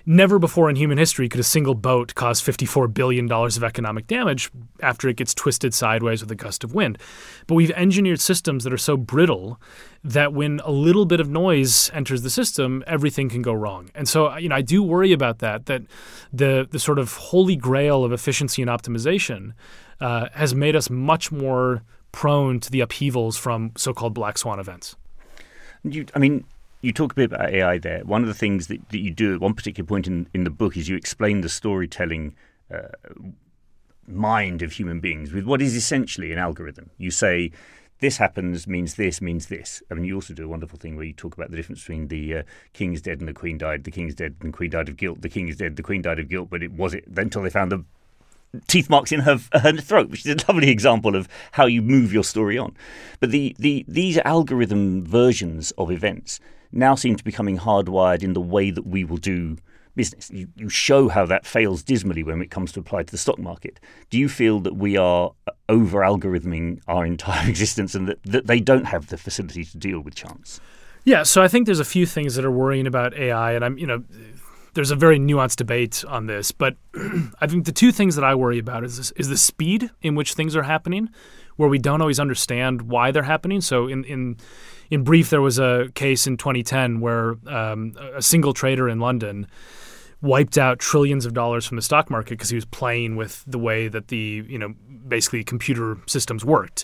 Never 0.08 0.38
before 0.38 0.70
in 0.70 0.76
human 0.76 1.00
history 1.00 1.28
could 1.28 1.39
a 1.39 1.44
single 1.44 1.74
boat 1.74 2.13
cause 2.13 2.39
$54 2.39 2.94
billion 2.94 3.32
of 3.32 3.63
economic 3.63 4.06
damage 4.06 4.52
after 4.82 5.10
it 5.10 5.18
gets 5.18 5.34
twisted 5.34 5.74
sideways 5.74 6.22
with 6.22 6.30
a 6.30 6.36
gust 6.36 6.63
of 6.63 6.76
wind. 6.76 7.00
But 7.48 7.56
we've 7.56 7.72
engineered 7.72 8.22
systems 8.22 8.63
that 8.65 8.74
are 8.74 8.78
so 8.78 8.98
brittle 8.98 9.60
that 10.04 10.32
when 10.32 10.60
a 10.63 10.70
little 10.70 11.06
bit 11.06 11.20
of 11.20 11.28
noise 11.28 11.89
enters 11.91 12.22
the 12.22 12.30
system, 12.30 12.84
everything 12.86 13.30
can 13.30 13.41
go 13.41 13.54
wrong. 13.54 13.89
And 13.96 14.08
so, 14.08 14.38
you 14.38 14.48
know, 14.48 14.56
I 14.56 14.62
do 14.62 14.84
worry 14.84 15.12
about 15.12 15.39
that, 15.39 15.65
that 15.65 15.82
the, 16.32 16.68
the 16.70 16.80
sort 16.80 17.00
of 17.00 17.13
holy 17.13 17.56
grail 17.56 18.04
of 18.04 18.12
efficiency 18.12 18.62
and 18.62 18.70
optimization 18.70 19.54
uh, 20.00 20.30
has 20.34 20.54
made 20.54 20.76
us 20.76 20.88
much 20.88 21.32
more 21.32 21.82
prone 22.12 22.60
to 22.60 22.70
the 22.70 22.82
upheavals 22.82 23.38
from 23.38 23.72
so-called 23.76 24.13
black 24.13 24.38
swan 24.38 24.60
events. 24.60 24.96
You, 25.84 26.06
I 26.13 26.20
mean, 26.20 26.46
you 26.86 26.93
talk 26.93 27.13
a 27.13 27.15
bit 27.15 27.34
about 27.34 27.50
AI 27.50 27.80
there. 27.80 28.04
One 28.06 28.21
of 28.21 28.28
the 28.28 28.34
things 28.34 28.67
that, 28.67 28.88
that 28.89 29.00
you 29.00 29.12
do 29.12 29.34
at 29.34 29.41
one 29.41 29.56
particular 29.56 29.88
point 29.88 30.06
in, 30.06 30.28
in 30.34 30.43
the 30.43 30.52
book 30.52 30.78
is 30.78 30.88
you 30.88 30.95
explain 30.95 31.41
the 31.41 31.50
storytelling 31.50 32.36
uh, 32.71 32.89
mind 34.08 34.62
of 34.62 34.74
human 34.74 35.00
beings 35.00 35.34
with 35.34 35.45
what 35.45 35.62
is 35.62 35.76
essentially 35.76 36.32
an 36.32 36.38
algorithm. 36.38 36.91
You 36.98 37.10
say, 37.10 37.52
this 38.00 38.17
happens 38.17 38.67
means 38.67 38.95
this 38.95 39.19
means 39.19 39.48
this. 39.48 39.82
I 39.89 39.95
mean, 39.95 40.06
you 40.06 40.13
also 40.13 40.34
do 40.34 40.45
a 40.45 40.48
wonderful 40.48 40.78
thing 40.78 40.95
where 40.95 41.06
you 41.06 41.13
talk 41.13 41.36
about 41.36 41.50
the 41.50 41.58
difference 41.58 41.82
between 41.82 42.10
the 42.10 42.38
uh, 42.38 42.43
king 42.74 42.93
is 42.93 43.02
dead 43.02 43.19
and 43.19 43.28
the 43.28 43.34
queen 43.34 43.58
died. 43.58 43.84
The 43.84 43.91
king 43.91 44.08
is 44.08 44.15
dead 44.15 44.36
and 44.41 44.54
the 44.54 44.56
queen 44.56 44.69
died 44.69 44.89
of 44.89 44.98
guilt. 44.98 45.21
The 45.21 45.30
king 45.30 45.48
is 45.48 45.58
dead, 45.58 45.78
the 45.78 45.84
queen 45.84 46.04
died 46.04 46.19
of 46.19 46.30
guilt, 46.30 46.50
but 46.52 46.62
it 46.62 46.74
was 46.74 46.93
it 46.93 47.06
until 47.15 47.41
they 47.41 47.50
found 47.50 47.71
the 47.71 47.84
teeth 48.68 48.89
marks 48.89 49.12
in 49.12 49.22
her 49.22 49.39
her 49.54 49.74
throat, 49.74 50.10
which 50.10 50.26
is 50.26 50.34
a 50.34 50.52
lovely 50.52 50.70
example 50.70 51.15
of 51.15 51.28
how 51.54 51.65
you 51.65 51.82
move 51.82 52.13
your 52.13 52.24
story 52.24 52.58
on. 52.58 52.76
But 53.20 53.32
the, 53.32 53.56
the 53.60 53.86
these 53.88 54.18
algorithm 54.20 55.06
versions 55.06 55.72
of 55.72 55.91
events 55.91 56.39
now 56.72 56.96
seem 56.96 57.15
to 57.15 57.24
be 57.24 57.32
becoming 57.32 57.58
hardwired 57.58 58.24
in 58.24 58.34
the 58.34 58.41
way 58.41 58.72
that 58.72 58.86
we 58.86 59.04
will 59.04 59.18
do 59.18 59.58
business. 59.96 60.30
You, 60.30 60.48
you 60.56 60.70
show 60.70 61.10
how 61.10 61.26
that 61.26 61.46
fails 61.46 61.84
dismally 61.84 62.24
when 62.24 62.41
it 62.41 62.52
comes 62.52 62.72
to 62.74 62.80
apply 62.80 63.04
to 63.04 63.12
the 63.12 63.18
stock 63.18 63.39
market. 63.39 63.80
Do 64.10 64.18
you 64.20 64.30
feel 64.30 64.60
that 64.62 64.76
we 64.76 64.98
are 64.98 65.32
uh, 65.48 65.52
over 65.70 66.02
algorithming 66.02 66.82
our 66.88 67.06
entire 67.06 67.50
existence 67.50 67.96
and 67.96 68.08
that, 68.08 68.22
that 68.24 68.48
they 68.48 68.60
don't 68.60 68.86
have 68.86 69.08
the 69.08 69.18
facility 69.18 69.63
to 69.65 69.78
deal 69.78 70.02
with 70.02 70.15
chance? 70.15 70.60
Yeah, 71.06 71.22
so 71.22 71.44
I 71.44 71.48
think 71.48 71.68
there's 71.68 71.80
a 71.80 71.86
few 71.86 72.06
things 72.06 72.34
that 72.36 72.44
are 72.44 72.52
worrying 72.52 72.88
about 72.88 73.13
AI, 73.13 73.54
and 73.54 73.63
I'm, 73.63 73.78
you 73.78 73.86
know, 73.86 74.04
there's 74.76 74.92
a 74.92 74.96
very 74.96 75.18
nuanced 75.18 75.56
debate 75.56 76.04
on 76.08 76.28
this, 76.28 76.52
but 76.52 76.76
I 77.42 77.48
think 77.48 77.66
the 77.66 77.72
two 77.72 77.92
things 77.92 78.16
that 78.16 78.24
I 78.24 78.36
worry 78.36 78.60
about 78.60 78.84
is 78.84 78.98
this, 78.98 79.12
is 79.12 79.30
the 79.30 79.38
speed 79.38 79.90
in 80.02 80.16
which 80.16 80.34
things 80.34 80.56
are 80.56 80.64
happening, 80.64 81.10
where 81.56 81.70
we 81.70 81.80
don't 81.80 82.02
always 82.02 82.20
understand 82.20 82.84
why 82.84 83.12
they're 83.12 83.24
happening. 83.24 83.62
So 83.62 83.88
in 83.88 84.04
in 84.04 84.38
in 84.92 85.04
brief, 85.04 85.30
there 85.30 85.42
was 85.42 85.58
a 85.58 85.90
case 85.96 86.28
in 86.28 86.38
2010 86.38 87.00
where 87.00 87.38
um, 87.48 87.96
a 88.14 88.22
single 88.22 88.54
trader 88.54 88.88
in 88.88 89.00
London 89.00 89.48
wiped 90.22 90.58
out 90.58 90.80
trillions 90.80 91.26
of 91.26 91.34
dollars 91.34 91.66
from 91.66 91.76
the 91.76 91.82
stock 91.82 92.10
market 92.10 92.32
because 92.32 92.50
he 92.50 92.56
was 92.56 92.66
playing 92.66 93.16
with 93.16 93.44
the 93.48 93.60
way 93.60 93.88
that 93.88 94.10
the 94.10 94.44
you 94.48 94.60
know 94.60 94.74
basically 95.08 95.44
computer 95.44 95.98
systems 96.06 96.44
worked. 96.44 96.84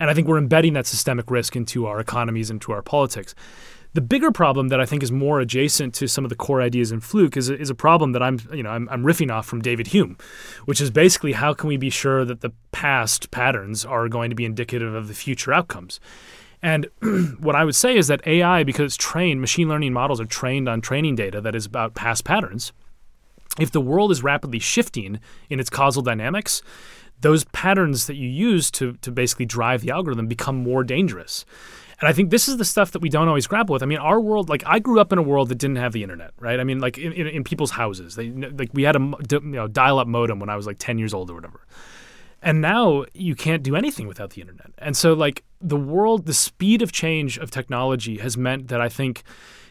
And 0.00 0.10
I 0.10 0.14
think 0.14 0.26
we're 0.28 0.38
embedding 0.38 0.74
that 0.74 0.86
systemic 0.86 1.30
risk 1.30 1.56
into 1.56 1.86
our 1.86 2.00
economies, 2.00 2.50
into 2.50 2.72
our 2.72 2.82
politics. 2.82 3.34
The 3.94 4.00
bigger 4.00 4.30
problem 4.30 4.68
that 4.68 4.80
I 4.80 4.86
think 4.86 5.02
is 5.02 5.10
more 5.10 5.40
adjacent 5.40 5.94
to 5.94 6.08
some 6.08 6.24
of 6.24 6.28
the 6.28 6.36
core 6.36 6.60
ideas 6.60 6.92
in 6.92 7.00
Fluke 7.00 7.36
is 7.36 7.48
is 7.48 7.70
a 7.70 7.74
problem 7.74 8.12
that 8.12 8.22
I'm 8.22 8.38
you 8.52 8.62
know 8.62 8.70
I'm, 8.70 8.88
I'm 8.90 9.02
riffing 9.02 9.32
off 9.32 9.46
from 9.46 9.62
David 9.62 9.88
Hume, 9.88 10.16
which 10.66 10.80
is 10.80 10.90
basically 10.90 11.32
how 11.32 11.54
can 11.54 11.68
we 11.68 11.76
be 11.76 11.90
sure 11.90 12.24
that 12.24 12.40
the 12.40 12.52
past 12.70 13.30
patterns 13.30 13.84
are 13.84 14.08
going 14.08 14.30
to 14.30 14.36
be 14.36 14.44
indicative 14.44 14.94
of 14.94 15.08
the 15.08 15.14
future 15.14 15.52
outcomes. 15.52 16.00
And 16.62 16.86
what 17.40 17.54
I 17.54 17.64
would 17.64 17.76
say 17.76 17.96
is 17.96 18.08
that 18.08 18.26
AI, 18.26 18.64
because 18.64 18.94
it's 18.94 18.96
trained, 18.96 19.40
machine 19.40 19.68
learning 19.68 19.92
models 19.92 20.20
are 20.20 20.26
trained 20.26 20.68
on 20.68 20.80
training 20.80 21.14
data 21.14 21.40
that 21.40 21.54
is 21.54 21.66
about 21.66 21.94
past 21.94 22.24
patterns. 22.24 22.72
If 23.58 23.70
the 23.70 23.80
world 23.80 24.10
is 24.12 24.22
rapidly 24.22 24.58
shifting 24.58 25.20
in 25.48 25.60
its 25.60 25.70
causal 25.70 26.02
dynamics, 26.02 26.62
those 27.20 27.44
patterns 27.46 28.06
that 28.06 28.16
you 28.16 28.28
use 28.28 28.70
to, 28.72 28.92
to 28.94 29.10
basically 29.10 29.46
drive 29.46 29.82
the 29.82 29.90
algorithm 29.90 30.26
become 30.26 30.56
more 30.56 30.84
dangerous. 30.84 31.44
And 32.00 32.08
I 32.08 32.12
think 32.12 32.30
this 32.30 32.48
is 32.48 32.58
the 32.58 32.64
stuff 32.64 32.92
that 32.92 33.00
we 33.00 33.08
don't 33.08 33.26
always 33.26 33.46
grapple 33.46 33.72
with. 33.72 33.82
I 33.82 33.86
mean, 33.86 33.98
our 33.98 34.20
world, 34.20 34.48
like 34.48 34.62
I 34.66 34.78
grew 34.78 35.00
up 35.00 35.12
in 35.12 35.18
a 35.18 35.22
world 35.22 35.48
that 35.48 35.56
didn't 35.56 35.76
have 35.76 35.92
the 35.92 36.02
internet, 36.02 36.30
right? 36.38 36.60
I 36.60 36.64
mean, 36.64 36.78
like 36.78 36.96
in, 36.96 37.12
in, 37.12 37.26
in 37.26 37.44
people's 37.44 37.72
houses, 37.72 38.14
they 38.14 38.30
like 38.30 38.70
we 38.72 38.84
had 38.84 38.94
a 38.94 39.00
you 39.30 39.40
know, 39.40 39.66
dial-up 39.66 40.06
modem 40.06 40.38
when 40.38 40.48
I 40.48 40.56
was 40.56 40.66
like 40.66 40.78
10 40.78 40.98
years 40.98 41.12
old 41.12 41.30
or 41.30 41.34
whatever. 41.34 41.66
And 42.40 42.60
now 42.60 43.04
you 43.14 43.34
can't 43.34 43.64
do 43.64 43.74
anything 43.74 44.06
without 44.06 44.30
the 44.30 44.40
internet. 44.40 44.70
And 44.78 44.96
so, 44.96 45.12
like, 45.12 45.42
the 45.60 45.76
world, 45.76 46.26
the 46.26 46.32
speed 46.32 46.82
of 46.82 46.92
change 46.92 47.36
of 47.36 47.50
technology 47.50 48.18
has 48.18 48.36
meant 48.36 48.68
that 48.68 48.80
I 48.80 48.88
think 48.88 49.24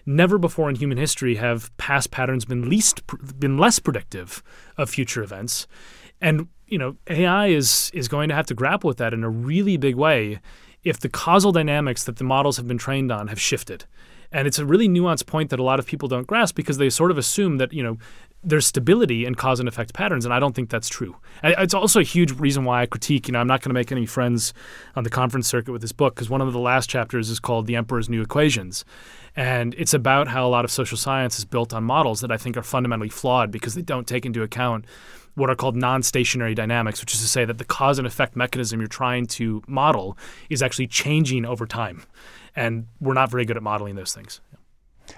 never 0.06 0.38
before 0.38 0.70
in 0.70 0.76
human 0.76 0.98
history 0.98 1.36
have 1.36 1.76
past 1.78 2.12
patterns 2.12 2.46
been 2.46 2.70
least 2.70 3.02
been 3.40 3.58
less 3.58 3.80
predictive 3.80 4.44
of 4.78 4.90
future 4.90 5.24
events. 5.24 5.66
And 6.20 6.48
you 6.68 6.78
know, 6.78 6.98
AI 7.10 7.48
is 7.48 7.90
is 7.94 8.08
going 8.08 8.28
to 8.30 8.36
have 8.36 8.48
to 8.48 8.54
grapple 8.54 8.90
with 8.90 8.98
that 8.98 9.14
in 9.14 9.24
a 9.24 9.30
really 9.30 9.78
big 9.78 9.96
way 9.96 10.40
if 10.84 11.00
the 11.00 11.10
causal 11.10 11.52
dynamics 11.52 12.04
that 12.06 12.18
the 12.18 12.24
models 12.24 12.58
have 12.58 12.68
been 12.68 12.78
trained 12.78 13.12
on 13.12 13.28
have 13.28 13.40
shifted. 13.40 13.86
And 14.32 14.48
it's 14.48 14.60
a 14.60 14.66
really 14.66 14.90
nuanced 14.90 15.26
point 15.26 15.50
that 15.52 15.60
a 15.60 15.64
lot 15.64 15.80
of 15.80 15.86
people 15.86 16.10
don't 16.10 16.28
grasp 16.28 16.56
because 16.56 16.78
they 16.78 16.90
sort 16.90 17.12
of 17.12 17.18
assume 17.18 17.58
that, 17.58 17.72
you 17.72 17.82
know, 17.82 17.98
there's 18.44 18.68
stability 18.68 19.26
in 19.26 19.36
cause 19.36 19.60
and 19.60 19.68
effect 19.68 19.94
patterns, 19.94 20.24
and 20.24 20.34
I 20.34 20.40
don't 20.40 20.54
think 20.54 20.70
that's 20.70 20.90
true. 20.90 21.16
It's 21.44 21.74
also 21.74 22.00
a 22.00 22.04
huge 22.04 22.32
reason 22.34 22.66
why 22.66 22.82
I 22.82 22.86
critique. 22.86 23.28
You 23.28 23.32
know, 23.34 23.40
I'm 23.40 23.48
not 23.48 23.62
going 23.62 23.72
to 23.72 23.74
make 23.74 23.92
any 23.92 24.06
friends 24.06 24.54
on 24.96 25.04
the 25.04 25.10
conference 25.10 25.48
circuit 25.48 25.72
with 25.72 25.82
this 25.82 25.92
book 25.92 26.16
because 26.16 26.30
one 26.30 26.42
of 26.42 26.54
the 26.54 26.60
last 26.60 26.90
chapters 26.90 27.30
is 27.30 27.40
called 27.40 27.66
"The 27.66 27.76
Emperor's 27.76 28.10
New 28.10 28.22
Equations," 28.22 28.86
and 29.36 29.74
it's 29.76 29.94
about 29.94 30.28
how 30.28 30.46
a 30.46 30.50
lot 30.50 30.66
of 30.66 30.72
social 30.72 30.98
science 30.98 31.40
is 31.40 31.46
built 31.46 31.74
on 31.74 31.84
models 31.84 32.22
that 32.22 32.32
I 32.32 32.38
think 32.38 32.56
are 32.58 32.64
fundamentally 32.64 33.10
flawed 33.10 33.52
because 33.52 33.74
they 33.74 33.82
don't 33.82 34.08
take 34.08 34.26
into 34.26 34.44
account 34.44 34.86
what 35.38 35.52
are 35.52 35.56
called 35.56 35.76
non-stationary 35.76 36.56
dynamics, 36.56 37.00
which 37.00 37.14
is 37.14 37.22
to 37.22 37.28
say 37.28 37.46
that 37.46 37.60
the 37.60 37.64
cause 37.64 38.00
and 38.00 38.08
effect 38.08 38.36
mechanism 38.36 38.80
you're 38.80 38.88
trying 38.88 39.28
to 39.28 39.62
model 39.68 40.18
is 40.50 40.64
actually 40.64 40.88
changing 40.88 41.46
over 41.46 41.68
time, 41.68 42.04
and 42.56 42.88
we're 43.00 43.14
not 43.14 43.30
very 43.30 43.46
good 43.46 43.56
at 43.56 43.62
modeling 43.62 43.96
those 43.96 44.16
things. 44.16 44.42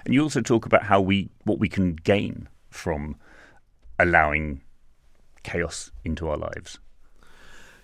And 0.04 0.12
you 0.12 0.22
also 0.22 0.42
talk 0.42 0.66
about 0.66 0.82
how 0.82 1.00
we 1.00 1.30
what 1.44 1.58
we 1.58 1.70
can 1.70 1.94
gain 1.94 2.48
from 2.68 3.16
allowing 3.98 4.60
chaos 5.42 5.90
into 6.04 6.28
our 6.28 6.36
lives. 6.36 6.78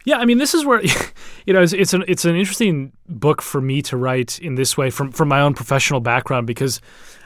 Yeah, 0.04 0.18
I 0.18 0.26
mean, 0.26 0.36
this 0.36 0.52
is 0.52 0.66
where 0.66 0.82
you 1.46 1.54
know 1.54 1.62
it's, 1.62 1.72
it's 1.72 1.94
an 1.94 2.04
it's 2.06 2.26
an 2.26 2.36
interesting 2.36 2.92
book 3.08 3.40
for 3.40 3.62
me 3.62 3.80
to 3.82 3.96
write 3.96 4.38
in 4.40 4.56
this 4.56 4.76
way 4.76 4.90
from 4.90 5.10
from 5.10 5.28
my 5.28 5.40
own 5.40 5.54
professional 5.54 6.00
background 6.00 6.46
because 6.46 6.82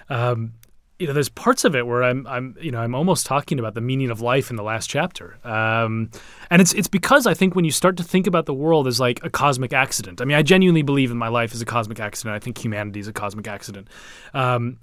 um, 0.09 0.53
you 1.01 1.07
know 1.07 1.15
there's 1.15 1.31
parts 1.31 1.65
of 1.65 1.75
it 1.75 1.87
where 1.87 2.05
I'm 2.05 2.27
I'm 2.27 2.55
you 2.61 2.71
know 2.71 2.81
I'm 2.81 2.95
almost 2.95 3.25
talking 3.25 3.59
about 3.59 3.75
the 3.75 3.81
meaning 3.81 4.11
of 4.11 4.21
life 4.21 4.51
in 4.51 4.57
the 4.57 4.63
last 4.63 4.89
chapter, 4.89 5.39
um, 5.45 6.11
and 6.51 6.61
it's 6.61 6.75
it's 6.75 6.89
because 6.89 7.27
I 7.27 7.33
think 7.33 7.57
when 7.57 7.65
you 7.65 7.71
start 7.71 7.97
to 7.97 8.05
think 8.05 8.27
about 8.27 8.45
the 8.45 8.53
world 8.53 8.87
as 8.87 9.01
like 9.01 9.25
a 9.25 9.31
cosmic 9.31 9.73
accident. 9.73 10.21
I 10.21 10.27
mean, 10.27 10.37
I 10.37 10.43
genuinely 10.43 10.83
believe 10.83 11.11
in 11.11 11.17
my 11.17 11.29
life 11.29 11.55
as 11.55 11.63
a 11.63 11.65
cosmic 11.65 11.99
accident. 12.01 12.37
I 12.37 12.39
think 12.39 12.59
humanity 12.59 13.01
is 13.01 13.09
a 13.09 13.15
cosmic 13.15 13.49
accident. 13.49 13.89
Um, 14.35 14.79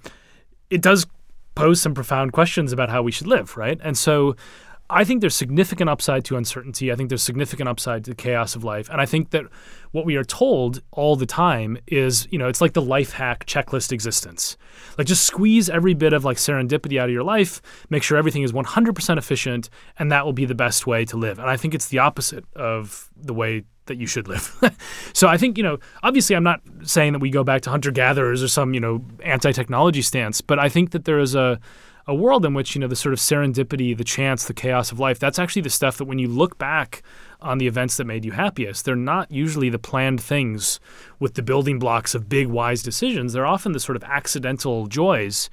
it 0.70 0.82
does 0.82 1.06
pose 1.54 1.80
some 1.80 1.94
profound 1.94 2.32
questions 2.32 2.72
about 2.72 2.88
how 2.88 3.02
we 3.02 3.12
should 3.12 3.28
live, 3.28 3.56
right? 3.56 3.78
And 3.82 3.96
so 3.96 4.34
I 4.90 5.04
think 5.04 5.20
there's 5.20 5.36
significant 5.36 5.90
upside 5.90 6.24
to 6.26 6.36
uncertainty. 6.36 6.90
I 6.90 6.94
think 6.94 7.10
there's 7.10 7.22
significant 7.22 7.68
upside 7.68 8.04
to 8.04 8.10
the 8.10 8.16
chaos 8.16 8.56
of 8.56 8.64
life. 8.64 8.88
And 8.88 9.00
I 9.00 9.06
think 9.06 9.30
that 9.30 9.44
what 9.92 10.06
we 10.06 10.16
are 10.16 10.24
told 10.24 10.82
all 10.92 11.14
the 11.14 11.26
time 11.26 11.76
is, 11.86 12.26
you 12.30 12.38
know, 12.38 12.48
it's 12.48 12.62
like 12.62 12.72
the 12.72 12.82
life 12.82 13.12
hack 13.12 13.44
checklist 13.44 13.92
existence. 13.92 14.56
Like 14.96 15.06
just 15.06 15.24
squeeze 15.24 15.68
every 15.68 15.92
bit 15.92 16.14
of 16.14 16.24
like 16.24 16.38
serendipity 16.38 16.98
out 16.98 17.08
of 17.08 17.12
your 17.12 17.22
life, 17.22 17.60
make 17.90 18.02
sure 18.02 18.16
everything 18.16 18.42
is 18.42 18.52
100% 18.52 19.18
efficient, 19.18 19.68
and 19.98 20.10
that 20.10 20.24
will 20.24 20.32
be 20.32 20.46
the 20.46 20.54
best 20.54 20.86
way 20.86 21.04
to 21.04 21.18
live. 21.18 21.38
And 21.38 21.50
I 21.50 21.58
think 21.58 21.74
it's 21.74 21.88
the 21.88 21.98
opposite 21.98 22.46
of 22.56 23.10
the 23.14 23.34
way 23.34 23.64
that 23.86 23.98
you 23.98 24.06
should 24.06 24.26
live. 24.26 24.56
so 25.12 25.28
I 25.28 25.36
think, 25.36 25.58
you 25.58 25.64
know, 25.64 25.78
obviously 26.02 26.34
I'm 26.34 26.44
not 26.44 26.60
saying 26.82 27.12
that 27.12 27.18
we 27.18 27.30
go 27.30 27.44
back 27.44 27.62
to 27.62 27.70
hunter 27.70 27.90
gatherers 27.90 28.42
or 28.42 28.48
some, 28.48 28.72
you 28.72 28.80
know, 28.80 29.04
anti 29.22 29.52
technology 29.52 30.02
stance, 30.02 30.40
but 30.40 30.58
I 30.58 30.70
think 30.70 30.92
that 30.92 31.04
there 31.04 31.18
is 31.18 31.34
a, 31.34 31.60
a 32.08 32.14
world 32.14 32.46
in 32.46 32.54
which, 32.54 32.74
you 32.74 32.80
know, 32.80 32.88
the 32.88 32.96
sort 32.96 33.12
of 33.12 33.18
serendipity, 33.18 33.96
the 33.96 34.02
chance, 34.02 34.46
the 34.46 34.54
chaos 34.54 34.90
of 34.90 34.98
life, 34.98 35.18
that's 35.18 35.38
actually 35.38 35.60
the 35.60 35.70
stuff 35.70 35.98
that 35.98 36.06
when 36.06 36.18
you 36.18 36.26
look 36.26 36.56
back 36.56 37.02
on 37.42 37.58
the 37.58 37.66
events 37.66 37.98
that 37.98 38.06
made 38.06 38.24
you 38.24 38.32
happiest, 38.32 38.86
they're 38.86 38.96
not 38.96 39.30
usually 39.30 39.68
the 39.68 39.78
planned 39.78 40.20
things 40.20 40.80
with 41.20 41.34
the 41.34 41.42
building 41.42 41.78
blocks 41.78 42.14
of 42.14 42.26
big 42.26 42.48
wise 42.48 42.82
decisions. 42.82 43.34
They're 43.34 43.46
often 43.46 43.72
the 43.72 43.80
sort 43.80 43.94
of 43.94 44.02
accidental 44.04 44.86
joys. 44.86 45.50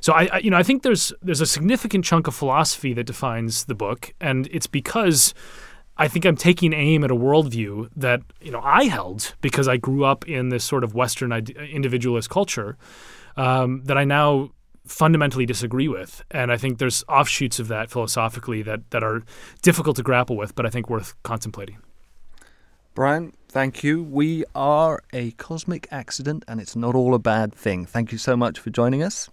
So 0.00 0.12
I, 0.12 0.28
I, 0.32 0.38
you 0.38 0.50
know, 0.50 0.56
I 0.56 0.62
think 0.62 0.84
there's 0.84 1.12
there's 1.20 1.40
a 1.40 1.46
significant 1.46 2.04
chunk 2.04 2.28
of 2.28 2.34
philosophy 2.34 2.92
that 2.94 3.04
defines 3.04 3.64
the 3.64 3.74
book, 3.74 4.14
and 4.20 4.48
it's 4.52 4.68
because 4.68 5.34
I 5.96 6.06
think 6.06 6.24
I'm 6.24 6.36
taking 6.36 6.72
aim 6.72 7.02
at 7.02 7.10
a 7.10 7.16
worldview 7.16 7.90
that 7.96 8.22
you 8.40 8.52
know 8.52 8.60
I 8.62 8.84
held 8.84 9.34
because 9.40 9.66
I 9.66 9.76
grew 9.76 10.04
up 10.04 10.28
in 10.28 10.50
this 10.50 10.62
sort 10.62 10.84
of 10.84 10.94
Western 10.94 11.32
individualist 11.32 12.30
culture 12.30 12.78
um, 13.36 13.82
that 13.84 13.98
I 13.98 14.04
now 14.04 14.50
fundamentally 14.88 15.46
disagree 15.46 15.88
with, 15.88 16.24
and 16.30 16.50
I 16.50 16.56
think 16.56 16.78
there's 16.78 17.04
offshoots 17.08 17.58
of 17.58 17.68
that 17.68 17.90
philosophically 17.90 18.62
that 18.62 18.90
that 18.90 19.02
are 19.02 19.22
difficult 19.62 19.96
to 19.96 20.02
grapple 20.02 20.36
with, 20.36 20.54
but 20.54 20.66
I 20.66 20.70
think 20.70 20.90
worth 20.90 21.14
contemplating. 21.22 21.78
Brian, 22.94 23.32
thank 23.48 23.84
you. 23.84 24.02
We 24.02 24.44
are 24.54 25.00
a 25.12 25.30
cosmic 25.32 25.86
accident, 25.92 26.44
and 26.48 26.60
it's 26.60 26.74
not 26.74 26.94
all 26.94 27.14
a 27.14 27.18
bad 27.20 27.54
thing. 27.54 27.86
Thank 27.86 28.10
you 28.10 28.18
so 28.18 28.36
much 28.36 28.58
for 28.58 28.70
joining 28.70 29.02
us. 29.02 29.30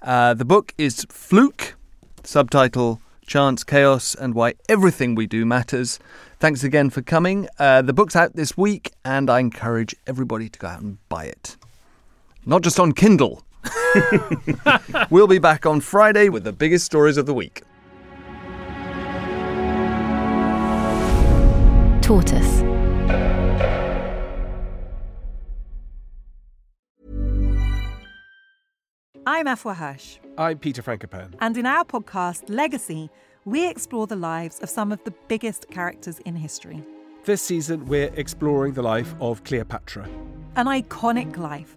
Uh, 0.00 0.34
the 0.34 0.44
book 0.44 0.74
is 0.78 1.04
Fluke, 1.08 1.74
subtitle 2.22 3.00
chance, 3.26 3.64
chaos, 3.64 4.14
and 4.14 4.34
why 4.34 4.54
everything 4.68 5.14
we 5.14 5.26
do 5.26 5.44
matters. 5.44 5.98
Thanks 6.38 6.62
again 6.62 6.90
for 6.90 7.02
coming. 7.02 7.48
Uh, 7.58 7.82
the 7.82 7.92
book's 7.92 8.16
out 8.16 8.36
this 8.36 8.56
week, 8.56 8.92
and 9.04 9.30
I 9.30 9.40
encourage 9.40 9.94
everybody 10.06 10.48
to 10.48 10.58
go 10.58 10.68
out 10.68 10.82
and 10.82 10.98
buy 11.08 11.24
it. 11.24 11.56
Not 12.46 12.62
just 12.62 12.78
on 12.78 12.92
Kindle. 12.92 13.42
we'll 15.10 15.26
be 15.26 15.38
back 15.38 15.66
on 15.66 15.80
Friday 15.80 16.28
with 16.28 16.44
the 16.44 16.52
biggest 16.52 16.84
stories 16.84 17.16
of 17.16 17.26
the 17.26 17.34
week. 17.34 17.62
Tortoise. 22.02 22.62
I'm 29.26 29.46
Afua 29.46 29.74
Hirsch. 29.74 30.18
I'm 30.36 30.58
Peter 30.58 30.82
Frankopan. 30.82 31.34
And 31.40 31.56
in 31.56 31.64
our 31.64 31.84
podcast, 31.84 32.42
Legacy, 32.48 33.08
we 33.46 33.66
explore 33.68 34.06
the 34.06 34.16
lives 34.16 34.60
of 34.60 34.68
some 34.68 34.92
of 34.92 35.02
the 35.04 35.14
biggest 35.28 35.70
characters 35.70 36.18
in 36.20 36.36
history. 36.36 36.82
This 37.24 37.40
season, 37.40 37.86
we're 37.86 38.12
exploring 38.16 38.74
the 38.74 38.82
life 38.82 39.14
of 39.20 39.42
Cleopatra. 39.44 40.06
An 40.56 40.66
iconic 40.66 41.38
life 41.38 41.76